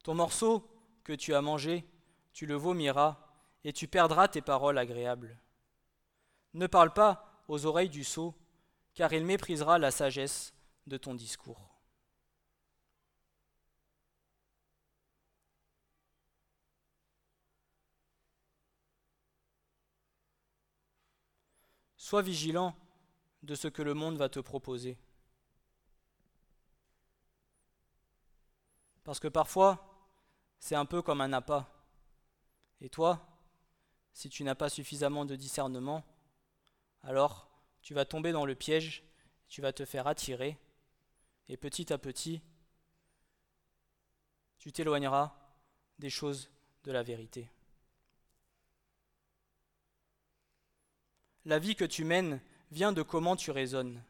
[0.04, 0.70] Ton morceau
[1.06, 1.86] que tu as mangé,
[2.34, 3.18] tu le vomiras,
[3.64, 5.40] et tu perdras tes paroles agréables.
[6.54, 8.36] Ne parle pas aux oreilles du sot,
[8.94, 10.54] car il méprisera la sagesse
[10.86, 11.75] de ton discours.
[22.06, 22.76] Sois vigilant
[23.42, 24.96] de ce que le monde va te proposer.
[29.04, 30.08] Parce que parfois,
[30.60, 31.68] c'est un peu comme un appât.
[32.80, 33.28] Et toi,
[34.14, 36.06] si tu n'as pas suffisamment de discernement,
[37.02, 37.50] alors
[37.82, 39.04] tu vas tomber dans le piège,
[39.48, 40.60] tu vas te faire attirer,
[41.50, 42.40] et petit à petit,
[44.60, 45.36] tu t'éloigneras
[45.98, 46.52] des choses
[46.84, 47.50] de la vérité.
[51.46, 52.42] La vie que tu mènes
[52.72, 54.02] vient de comment tu raisonnes.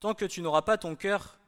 [0.00, 1.38] Tant que tu n'auras pas ton cœur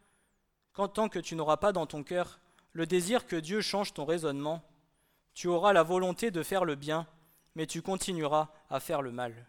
[0.74, 2.38] qu'en tant que tu n'auras pas dans ton cœur
[2.72, 4.62] le désir que Dieu change ton raisonnement,
[5.34, 7.06] tu auras la volonté de faire le bien,
[7.54, 9.46] mais tu continueras à faire le mal.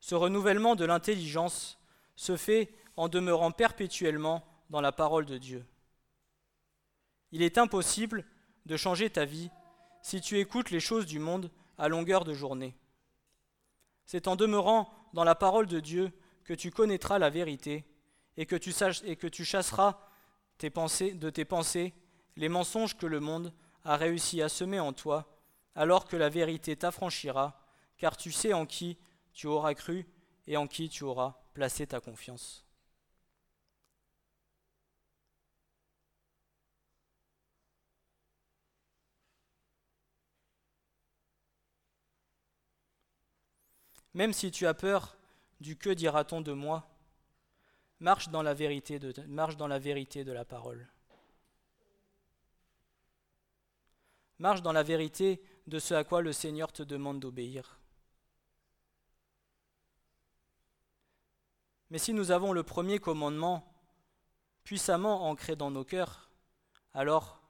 [0.00, 1.78] Ce renouvellement de l'intelligence
[2.16, 5.64] se fait en demeurant perpétuellement dans la parole de Dieu.
[7.32, 8.24] Il est impossible
[8.66, 9.50] de changer ta vie
[10.02, 12.74] si tu écoutes les choses du monde à longueur de journée.
[14.06, 16.12] C'est en demeurant dans la parole de Dieu
[16.44, 17.84] que tu connaîtras la vérité
[18.36, 18.72] et que tu,
[19.04, 19.98] et que tu chasseras
[20.60, 21.94] de tes pensées
[22.36, 23.52] les mensonges que le monde
[23.84, 25.38] a réussi à semer en toi,
[25.74, 27.60] alors que la vérité t'affranchira,
[27.98, 28.98] car tu sais en qui
[29.32, 30.06] tu auras cru
[30.46, 32.63] et en qui tu auras placé ta confiance.
[44.14, 45.16] Même si tu as peur
[45.60, 46.88] du que dira-t-on de moi,
[48.00, 50.88] marche dans la vérité de, la la parole.
[54.38, 57.78] Marche dans la vérité de ce à quoi le Seigneur te demande d'obéir.
[61.90, 63.72] Mais si nous avons le premier commandement
[64.64, 66.30] puissamment ancré dans nos cœurs,
[66.92, 67.40] alors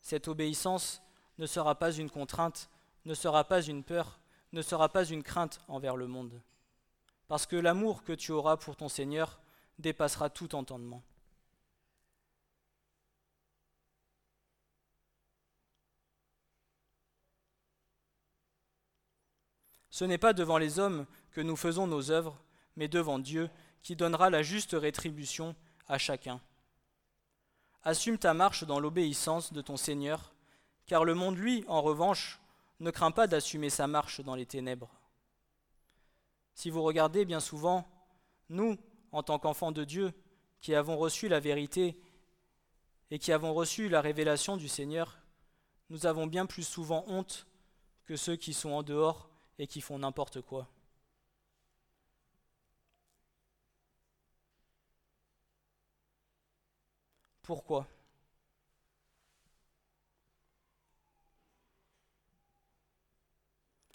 [0.00, 1.02] cette obéissance
[1.38, 2.70] ne sera pas une contrainte,
[3.04, 4.20] ne sera pas une peur,
[4.52, 6.40] ne sera pas une crainte envers le monde.
[7.28, 9.40] Parce que l'amour que tu auras pour ton Seigneur
[9.78, 11.02] dépassera tout entendement.
[19.90, 22.40] Ce n'est pas devant les hommes que nous faisons nos œuvres,
[22.76, 23.50] mais devant Dieu
[23.82, 25.54] qui donnera la juste rétribution
[25.88, 26.40] à chacun.
[27.82, 30.32] Assume ta marche dans l'obéissance de ton Seigneur,
[30.86, 32.39] car le monde, lui, en revanche,
[32.80, 34.90] ne craint pas d'assumer sa marche dans les ténèbres.
[36.54, 37.88] Si vous regardez bien souvent,
[38.48, 38.76] nous,
[39.12, 40.12] en tant qu'enfants de Dieu,
[40.60, 41.98] qui avons reçu la vérité
[43.10, 45.18] et qui avons reçu la révélation du Seigneur,
[45.88, 47.46] nous avons bien plus souvent honte
[48.04, 50.68] que ceux qui sont en dehors et qui font n'importe quoi.
[57.42, 57.88] Pourquoi?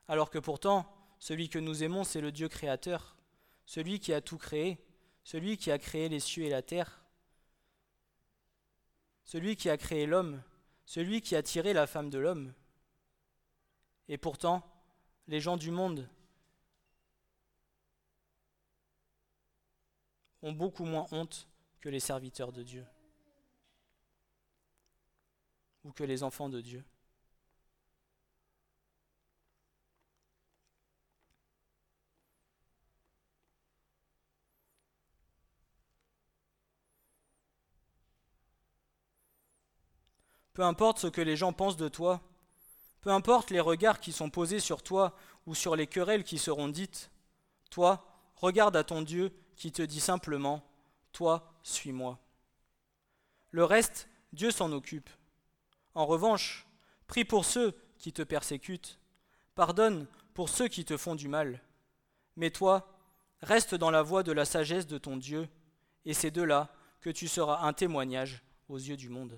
[0.08, 0.86] Alors que pourtant,
[1.20, 3.16] celui que nous aimons, c'est le Dieu créateur,
[3.66, 4.80] celui qui a tout créé,
[5.24, 7.04] celui qui a créé les cieux et la terre,
[9.24, 10.44] celui qui a créé l'homme,
[10.86, 12.54] celui qui a tiré la femme de l'homme.
[14.08, 14.62] Et pourtant,
[15.28, 16.08] les gens du monde
[20.44, 21.48] ont beaucoup moins honte
[21.82, 22.86] que les serviteurs de Dieu
[25.84, 26.84] ou que les enfants de Dieu.
[40.56, 42.22] Peu importe ce que les gens pensent de toi,
[43.02, 45.14] peu importe les regards qui sont posés sur toi
[45.46, 47.12] ou sur les querelles qui seront dites,
[47.70, 50.64] toi, regarde à ton Dieu qui te dit simplement,
[51.12, 52.20] Toi, suis-moi.
[53.52, 55.10] Le reste, Dieu s'en occupe.
[55.94, 56.66] En revanche,
[57.08, 58.98] prie pour ceux qui te persécutent,
[59.56, 61.62] pardonne pour ceux qui te font du mal.
[62.38, 62.98] Mais toi,
[63.42, 65.50] reste dans la voie de la sagesse de ton Dieu,
[66.06, 69.38] et c'est de là que tu seras un témoignage aux yeux du monde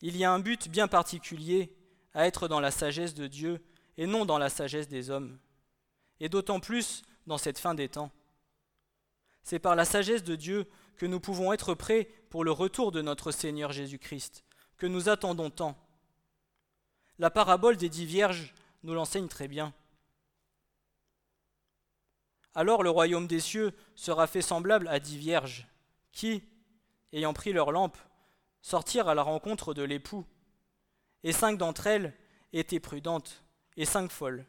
[0.00, 1.74] il y a un but bien particulier
[2.14, 3.62] à être dans la sagesse de Dieu
[3.96, 5.38] et non dans la sagesse des hommes,
[6.20, 8.12] et d'autant plus dans cette fin des temps.
[9.42, 13.02] C'est par la sagesse de Dieu que nous pouvons être prêts pour le retour de
[13.02, 14.44] notre Seigneur Jésus-Christ,
[14.76, 15.76] que nous attendons tant.
[17.18, 19.74] La parabole des dix vierges nous l'enseigne très bien.
[22.54, 25.66] Alors le royaume des cieux sera fait semblable à dix vierges,
[26.12, 26.42] qui,
[27.12, 27.96] ayant pris leur lampe,
[28.68, 30.26] sortir à la rencontre de l'époux.
[31.24, 32.14] Et cinq d'entre elles
[32.52, 33.42] étaient prudentes,
[33.78, 34.44] et cinq folles.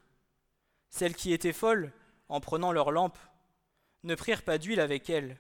[0.90, 1.94] Celles qui étaient folles,
[2.28, 3.18] en prenant leur lampe,
[4.04, 5.40] ne prirent pas d'huile avec elles,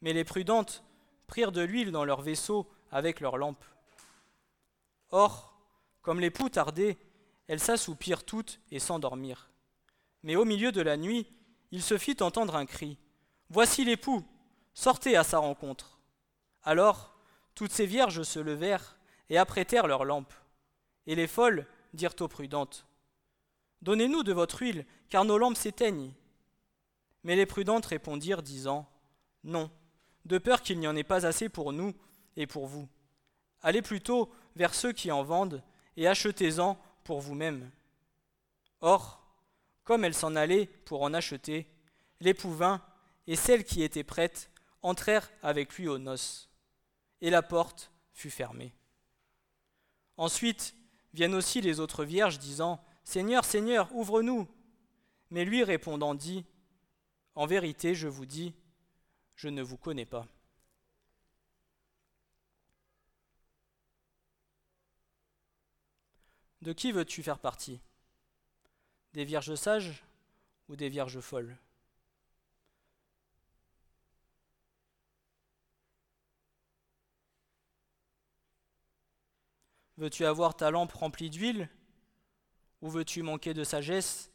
[0.00, 0.82] mais les prudentes
[1.26, 3.64] prirent de l'huile dans leur vaisseau avec leur lampe.
[5.10, 5.54] Or,
[6.00, 6.96] comme l'époux tardait,
[7.46, 9.50] elles s'assoupirent toutes et s'endormirent.
[10.22, 11.30] Mais au milieu de la nuit,
[11.72, 12.96] il se fit entendre un cri.
[13.50, 14.24] Voici l'époux,
[14.72, 16.00] sortez à sa rencontre.
[16.62, 17.11] Alors,
[17.54, 18.96] toutes ces vierges se levèrent
[19.28, 20.34] et apprêtèrent leurs lampes.
[21.06, 22.86] Et les folles dirent aux prudentes
[23.82, 26.12] Donnez-nous de votre huile, car nos lampes s'éteignent.
[27.24, 28.88] Mais les prudentes répondirent, disant
[29.44, 29.70] Non,
[30.24, 31.94] de peur qu'il n'y en ait pas assez pour nous
[32.36, 32.88] et pour vous.
[33.60, 35.62] Allez plutôt vers ceux qui en vendent
[35.96, 37.70] et achetez-en pour vous-mêmes.
[38.80, 39.24] Or,
[39.84, 41.66] comme elles s'en allaient pour en acheter,
[42.20, 42.80] l'époux vint,
[43.26, 44.50] et celle qui était prête
[44.82, 46.48] entrèrent avec lui aux noces,
[47.22, 48.74] et la porte fut fermée.
[50.18, 50.74] Ensuite
[51.14, 54.46] viennent aussi les autres vierges, disant, Seigneur, Seigneur, ouvre-nous.
[55.30, 56.44] Mais lui répondant dit,
[57.34, 58.52] En vérité, je vous dis,
[59.36, 60.26] je ne vous connais pas.
[66.60, 67.80] De qui veux-tu faire partie?
[69.14, 70.04] Des vierges sages
[70.68, 71.56] ou des vierges folles?
[80.02, 81.68] Veux-tu avoir ta lampe remplie d'huile
[82.80, 84.32] Ou veux-tu manquer de sagesse,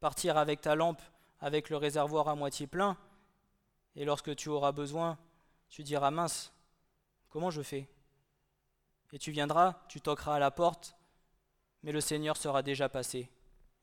[0.00, 1.00] partir avec ta lampe
[1.40, 2.98] avec le réservoir à moitié plein,
[3.96, 5.16] et lorsque tu auras besoin,
[5.70, 6.52] tu diras mince,
[7.30, 7.88] comment je fais?
[9.14, 10.94] Et tu viendras, tu toqueras à la porte,
[11.82, 13.30] mais le Seigneur sera déjà passé,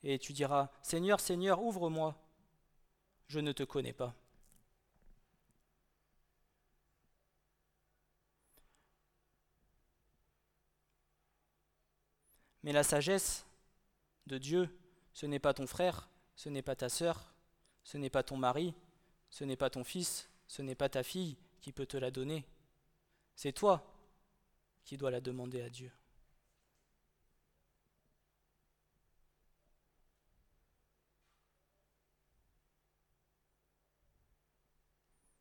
[0.03, 2.15] et tu diras, Seigneur, Seigneur, ouvre-moi,
[3.25, 4.13] je ne te connais pas.
[12.65, 13.45] Mais la sagesse
[14.25, 14.75] de Dieu,
[15.13, 17.35] ce n'est pas ton frère, ce n'est pas ta sœur,
[17.83, 18.73] ce n'est pas ton mari,
[19.29, 22.43] ce n'est pas ton fils, ce n'est pas ta fille qui peut te la donner.
[23.35, 23.85] C'est toi
[24.83, 25.91] qui dois la demander à Dieu.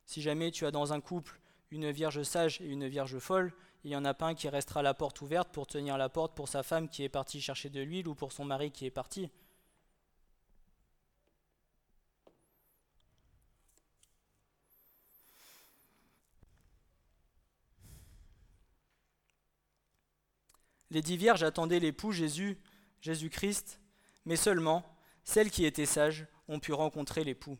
[0.05, 1.39] Si jamais tu as dans un couple
[1.71, 3.51] une vierge sage et une vierge folle,
[3.85, 6.33] il y en a pas un qui restera la porte ouverte pour tenir la porte
[6.35, 8.91] pour sa femme qui est partie chercher de l'huile ou pour son mari qui est
[8.91, 9.29] parti.
[20.89, 22.57] Les dix vierges attendaient l'époux Jésus,
[23.01, 23.79] Jésus-Christ,
[24.25, 24.83] mais seulement
[25.23, 27.59] celles qui étaient sages ont pu rencontrer l'époux.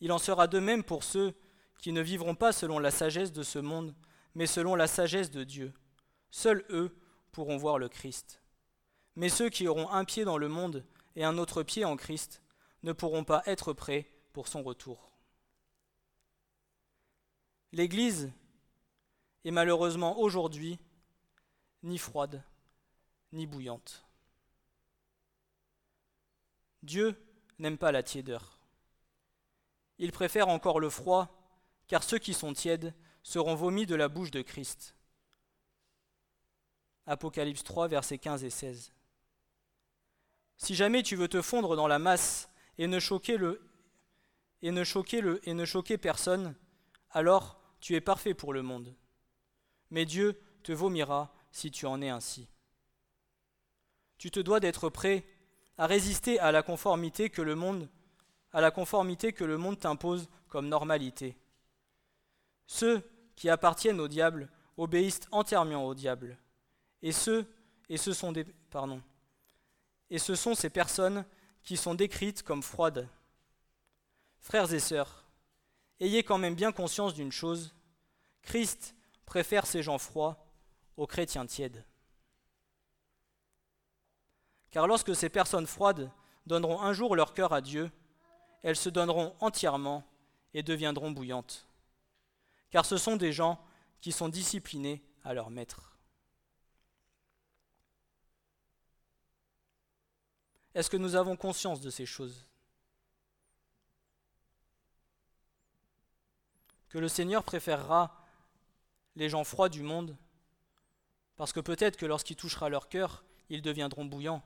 [0.00, 1.34] Il en sera de même pour ceux
[1.78, 3.94] qui ne vivront pas selon la sagesse de ce monde,
[4.34, 5.72] mais selon la sagesse de Dieu.
[6.30, 6.96] Seuls eux
[7.32, 8.40] pourront voir le Christ.
[9.16, 10.84] Mais ceux qui auront un pied dans le monde
[11.16, 12.42] et un autre pied en Christ
[12.82, 15.12] ne pourront pas être prêts pour son retour.
[17.72, 18.32] L'Église
[19.44, 20.78] est malheureusement aujourd'hui
[21.82, 22.42] ni froide,
[23.32, 24.04] ni bouillante.
[26.82, 27.16] Dieu
[27.58, 28.58] n'aime pas la tiédeur.
[29.98, 31.40] Il préfère encore le froid,
[31.86, 32.94] car ceux qui sont tièdes
[33.24, 34.94] seront vomis de la bouche de Christ.
[37.06, 38.92] Apocalypse 3, versets 15 et 16.
[40.56, 42.48] Si jamais tu veux te fondre dans la masse
[42.78, 43.60] et ne choquer le
[44.62, 46.54] et ne choquer le et ne choquer personne,
[47.10, 48.94] alors tu es parfait pour le monde.
[49.90, 52.48] Mais Dieu te vomira si tu en es ainsi.
[54.16, 55.26] Tu te dois d'être prêt
[55.76, 57.88] à résister à la conformité que le monde
[58.54, 61.36] à la conformité que le monde t'impose comme normalité.
[62.66, 63.02] Ceux
[63.36, 66.38] qui appartiennent au diable obéissent entièrement au diable.
[67.02, 67.46] Et ceux
[67.88, 68.32] et ce sont.
[70.10, 71.24] Et ce sont ces personnes
[71.62, 73.08] qui sont décrites comme froides.
[74.40, 75.24] Frères et sœurs,
[76.00, 77.74] ayez quand même bien conscience d'une chose,
[78.42, 80.46] Christ préfère ces gens froids
[80.96, 81.84] aux chrétiens tièdes.
[84.70, 86.10] Car lorsque ces personnes froides
[86.46, 87.90] donneront un jour leur cœur à Dieu,
[88.62, 90.04] elles se donneront entièrement
[90.52, 91.66] et deviendront bouillantes.
[92.74, 93.64] Car ce sont des gens
[94.00, 95.96] qui sont disciplinés à leur maître.
[100.74, 102.48] Est-ce que nous avons conscience de ces choses?
[106.88, 108.26] Que le Seigneur préférera
[109.14, 110.16] les gens froids du monde
[111.36, 114.42] parce que peut-être que lorsqu'il touchera leur cœur, ils deviendront bouillants.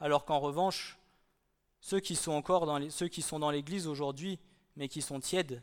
[0.00, 0.96] Alors qu'en revanche,
[1.82, 4.38] ceux qui sont encore dans dans l'église aujourd'hui,
[4.76, 5.62] mais qui sont tièdes,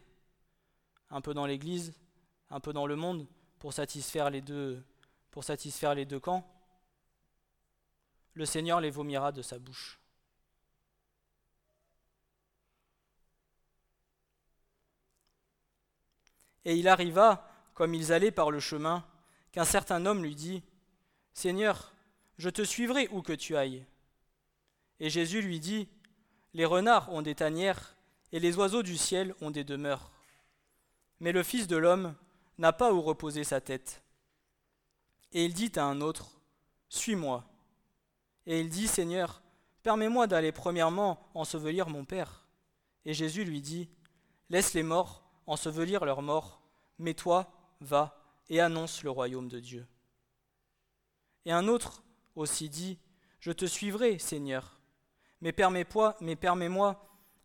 [1.14, 1.93] un peu dans l'église,
[2.49, 3.28] un peu dans le monde,
[3.59, 4.84] pour satisfaire les deux,
[5.30, 6.43] pour satisfaire les deux camps,
[8.34, 9.99] le Seigneur les vomira de sa bouche.
[16.66, 19.05] Et il arriva, comme ils allaient par le chemin,
[19.51, 20.64] qu'un certain homme lui dit,
[21.36, 21.93] Seigneur,
[22.39, 23.86] je te suivrai où que tu ailles.
[24.99, 25.88] Et Jésus lui dit,
[26.53, 27.95] Les renards ont des tanières,
[28.32, 30.09] et les oiseaux du ciel ont des demeures.
[31.24, 32.16] Mais le Fils de l'homme
[32.58, 34.04] n'a pas où reposer sa tête.
[35.32, 36.42] Et il dit à un autre,
[36.90, 37.46] Suis-moi.
[38.46, 39.42] Et il dit, Seigneur,
[39.84, 42.46] permets-moi d'aller premièrement ensevelir mon Père.
[43.06, 43.88] Et Jésus lui dit,
[44.50, 46.62] Laisse les morts ensevelir leurs morts,
[47.00, 49.88] mais toi, va et annonce le royaume de Dieu.
[51.46, 52.04] Et un autre
[52.36, 53.00] aussi dit,
[53.40, 54.78] Je te suivrai, Seigneur,
[55.40, 56.70] mais permets-moi mais permets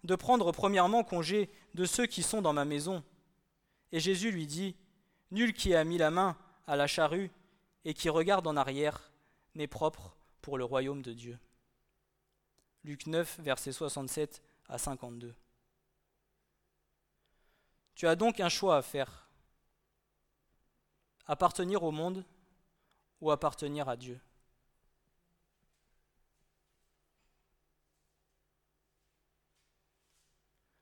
[0.02, 3.04] de prendre premièrement congé de ceux qui sont dans ma maison.
[3.92, 4.76] Et Jésus lui dit,
[5.30, 6.36] Nul qui a mis la main
[6.66, 7.30] à la charrue
[7.84, 9.12] et qui regarde en arrière
[9.54, 11.38] n'est propre pour le royaume de Dieu.
[12.84, 15.34] Luc 9, versets 67 à 52.
[17.94, 19.28] Tu as donc un choix à faire.
[21.26, 22.24] Appartenir au monde
[23.20, 24.20] ou appartenir à Dieu.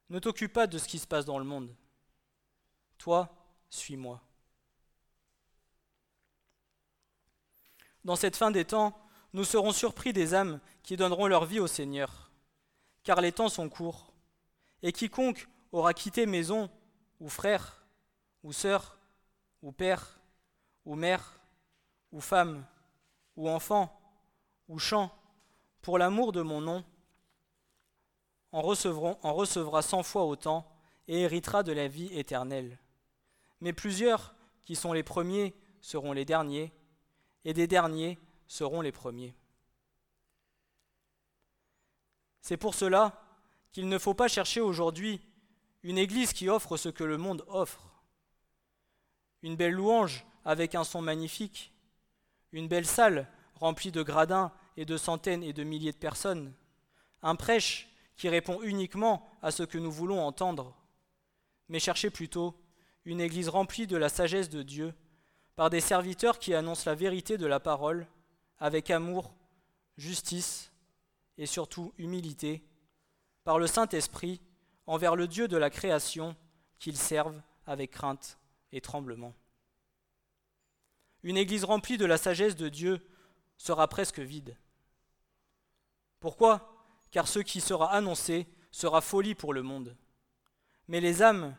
[0.09, 1.75] Ne t'occupe pas de ce qui se passe dans le monde.
[2.99, 3.29] Toi,
[3.71, 4.21] suis-moi.
[8.05, 8.97] Dans cette fin des temps,
[9.33, 12.31] nous serons surpris des âmes qui donneront leur vie au Seigneur,
[13.03, 14.13] car les temps sont courts,
[14.83, 16.71] et quiconque aura quitté maison,
[17.21, 17.85] ou frère,
[18.43, 18.99] ou sœur,
[19.63, 20.21] ou père,
[20.85, 21.41] ou mère,
[22.13, 22.65] ou femme,
[23.37, 24.01] ou enfant,
[24.69, 25.13] ou champ,
[25.83, 26.85] pour l'amour de mon nom,
[28.53, 30.67] en, en recevra cent fois autant
[31.09, 32.79] et héritera de la vie éternelle.
[33.61, 34.35] Mais plusieurs
[34.65, 36.73] qui sont les premiers seront les derniers,
[37.45, 39.35] et des derniers seront les premiers.
[42.43, 43.23] C'est pour cela
[43.73, 45.21] qu'il ne faut pas chercher aujourd'hui
[45.83, 47.89] une église qui offre ce que le monde offre.
[49.43, 51.73] Une belle louange avec un son magnifique,
[52.53, 56.53] une belle salle remplie de gradins et de centaines et de milliers de personnes,
[57.23, 60.77] un prêche qui répond uniquement à ce que nous voulons entendre,
[61.69, 62.55] mais cherchez plutôt
[63.07, 64.93] une église remplie de la sagesse de Dieu,
[65.55, 68.07] par des serviteurs qui annoncent la vérité de la parole
[68.59, 69.33] avec amour,
[69.97, 70.73] justice
[71.39, 72.65] et surtout humilité,
[73.45, 74.43] par le Saint-Esprit
[74.87, 76.37] envers le Dieu de la création
[76.81, 78.39] qu'ils servent avec crainte
[78.73, 79.35] et tremblement.
[81.23, 83.01] Une église remplie de la sagesse de Dieu
[83.57, 84.57] sera presque vide.
[86.19, 86.73] Pourquoi?
[87.13, 89.97] Car ce qui sera annoncé sera folie pour le monde.
[90.89, 91.57] Mais les âmes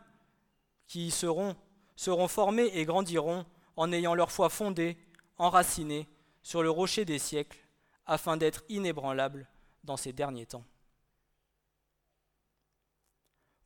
[0.88, 1.54] qui y seront
[1.94, 3.44] seront formées et grandiront
[3.76, 4.96] en ayant leur foi fondée,
[5.36, 6.08] enracinée
[6.42, 7.58] sur le rocher des siècles,
[8.06, 9.48] afin d'être inébranlables
[9.84, 10.64] dans ces derniers temps.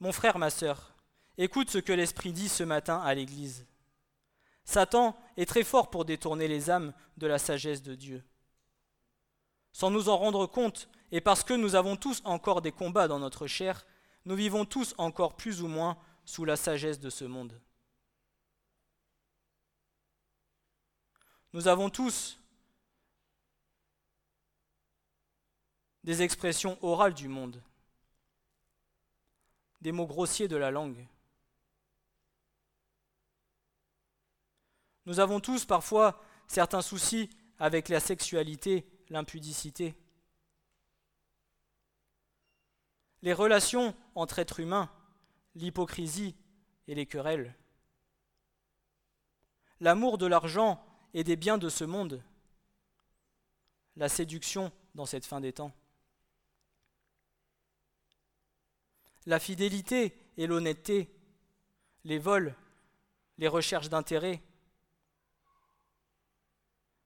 [0.01, 0.95] Mon frère, ma sœur,
[1.39, 3.66] écoute ce que l'Esprit dit ce matin à l'Église.
[4.64, 8.25] Satan est très fort pour détourner les âmes de la sagesse de Dieu.
[9.73, 13.18] Sans nous en rendre compte, et parce que nous avons tous encore des combats dans
[13.18, 13.85] notre chair,
[14.25, 17.61] nous vivons tous encore plus ou moins sous la sagesse de ce monde.
[21.53, 22.39] Nous avons tous
[26.05, 27.62] des expressions orales du monde,
[29.81, 31.07] des mots grossiers de la langue.
[35.07, 39.95] Nous avons tous parfois certains soucis avec la sexualité, l'impudicité.
[43.23, 44.91] Les relations entre êtres humains,
[45.55, 46.34] l'hypocrisie
[46.88, 47.55] et les querelles.
[49.80, 50.84] L'amour de l'argent
[51.14, 52.22] et des biens de ce monde,
[53.96, 55.72] la séduction dans cette fin des temps.
[59.26, 61.14] La fidélité et l'honnêteté,
[62.05, 62.55] les vols,
[63.38, 64.42] les recherches d'intérêt,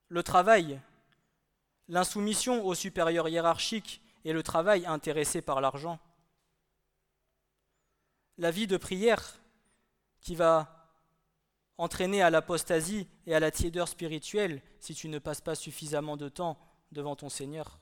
[0.08, 0.80] le travail,
[1.88, 5.98] l'insoumission aux supérieurs hiérarchiques et le travail intéressé par l'argent,
[8.38, 9.40] la vie de prière
[10.20, 10.76] qui va
[11.78, 16.28] entraîner à l'apostasie et à la tiédeur spirituelle si tu ne passes pas suffisamment de
[16.28, 16.58] temps
[16.92, 17.78] devant ton Seigneur.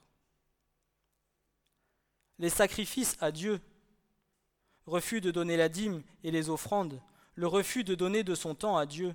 [2.38, 3.61] Les sacrifices à Dieu,
[4.86, 7.00] refus de donner la dîme et les offrandes,
[7.34, 9.14] le refus de donner de son temps à Dieu,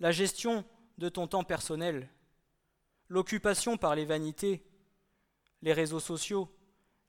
[0.00, 0.64] la gestion
[0.98, 2.08] de ton temps personnel,
[3.08, 4.64] l'occupation par les vanités,
[5.62, 6.48] les réseaux sociaux,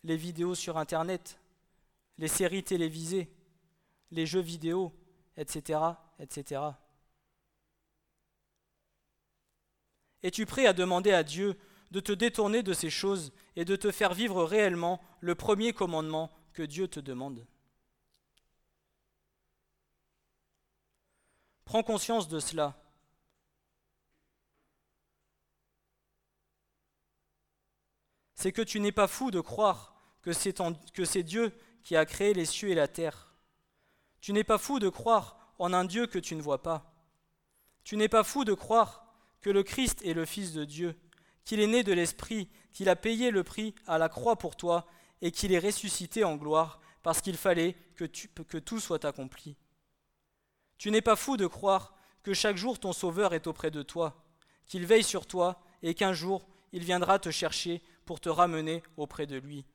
[0.03, 1.39] les vidéos sur Internet,
[2.17, 3.31] les séries télévisées,
[4.11, 4.93] les jeux vidéo,
[5.37, 5.79] etc.,
[6.19, 6.61] etc.
[10.21, 11.57] Es-tu prêt à demander à Dieu
[11.91, 16.31] de te détourner de ces choses et de te faire vivre réellement le premier commandement
[16.53, 17.45] que Dieu te demande?
[21.65, 22.79] Prends conscience de cela.
[28.35, 32.45] C'est que tu n'es pas fou de croire que c'est Dieu qui a créé les
[32.45, 33.33] cieux et la terre
[34.23, 36.95] tu n'es pas fou de croire en un Dieu que tu ne vois pas.
[37.83, 39.05] Tu n'es pas fou de croire
[39.41, 40.97] que le Christ est le Fils de Dieu,
[41.43, 44.87] qu'il est né de l'Esprit, qu'il a payé le prix à la croix pour toi
[45.21, 49.57] et qu'il est ressuscité en gloire parce qu'il fallait que, que tout soit accompli.
[50.77, 54.23] Tu n'es pas fou de croire que chaque jour ton Sauveur est auprès de toi,
[54.67, 59.27] qu'il veille sur toi et qu'un jour il viendra te chercher pour te ramener auprès
[59.27, 59.65] de lui.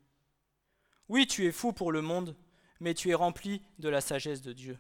[1.09, 2.37] Oui, tu es fou pour le monde,
[2.81, 4.79] mais tu es rempli de la sagesse de Dieu.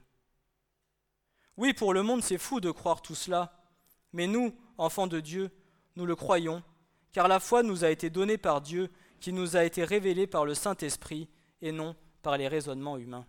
[1.56, 3.52] Oui, pour le monde, c'est fou de croire tout cela,
[4.12, 5.50] mais nous, enfants de Dieu,
[5.96, 6.62] nous le croyons,
[7.12, 10.44] car la foi nous a été donnée par Dieu, qui nous a été révélée par
[10.44, 11.28] le Saint-Esprit,
[11.60, 13.26] et non par les raisonnements humains.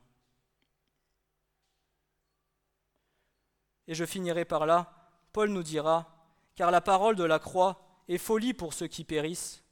[3.87, 8.19] Et je finirai par là, Paul nous dira, car la parole de la croix est
[8.19, 9.63] folie pour ceux qui périssent,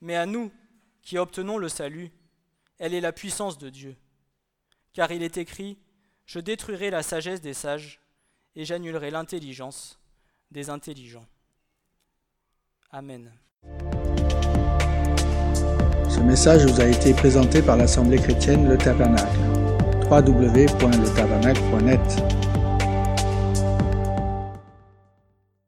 [0.00, 0.50] mais à nous
[1.02, 2.10] qui obtenons le salut,
[2.78, 3.96] elle est la puissance de Dieu.
[4.92, 5.78] Car il est écrit,
[6.26, 8.00] Je détruirai la sagesse des sages,
[8.56, 9.98] et j'annulerai l'intelligence
[10.50, 11.26] des intelligents.
[12.90, 13.30] Amen.
[16.08, 19.36] Ce message vous a été présenté par l'Assemblée chrétienne Le Tabernacle.
[20.08, 22.53] www.letabernacle.net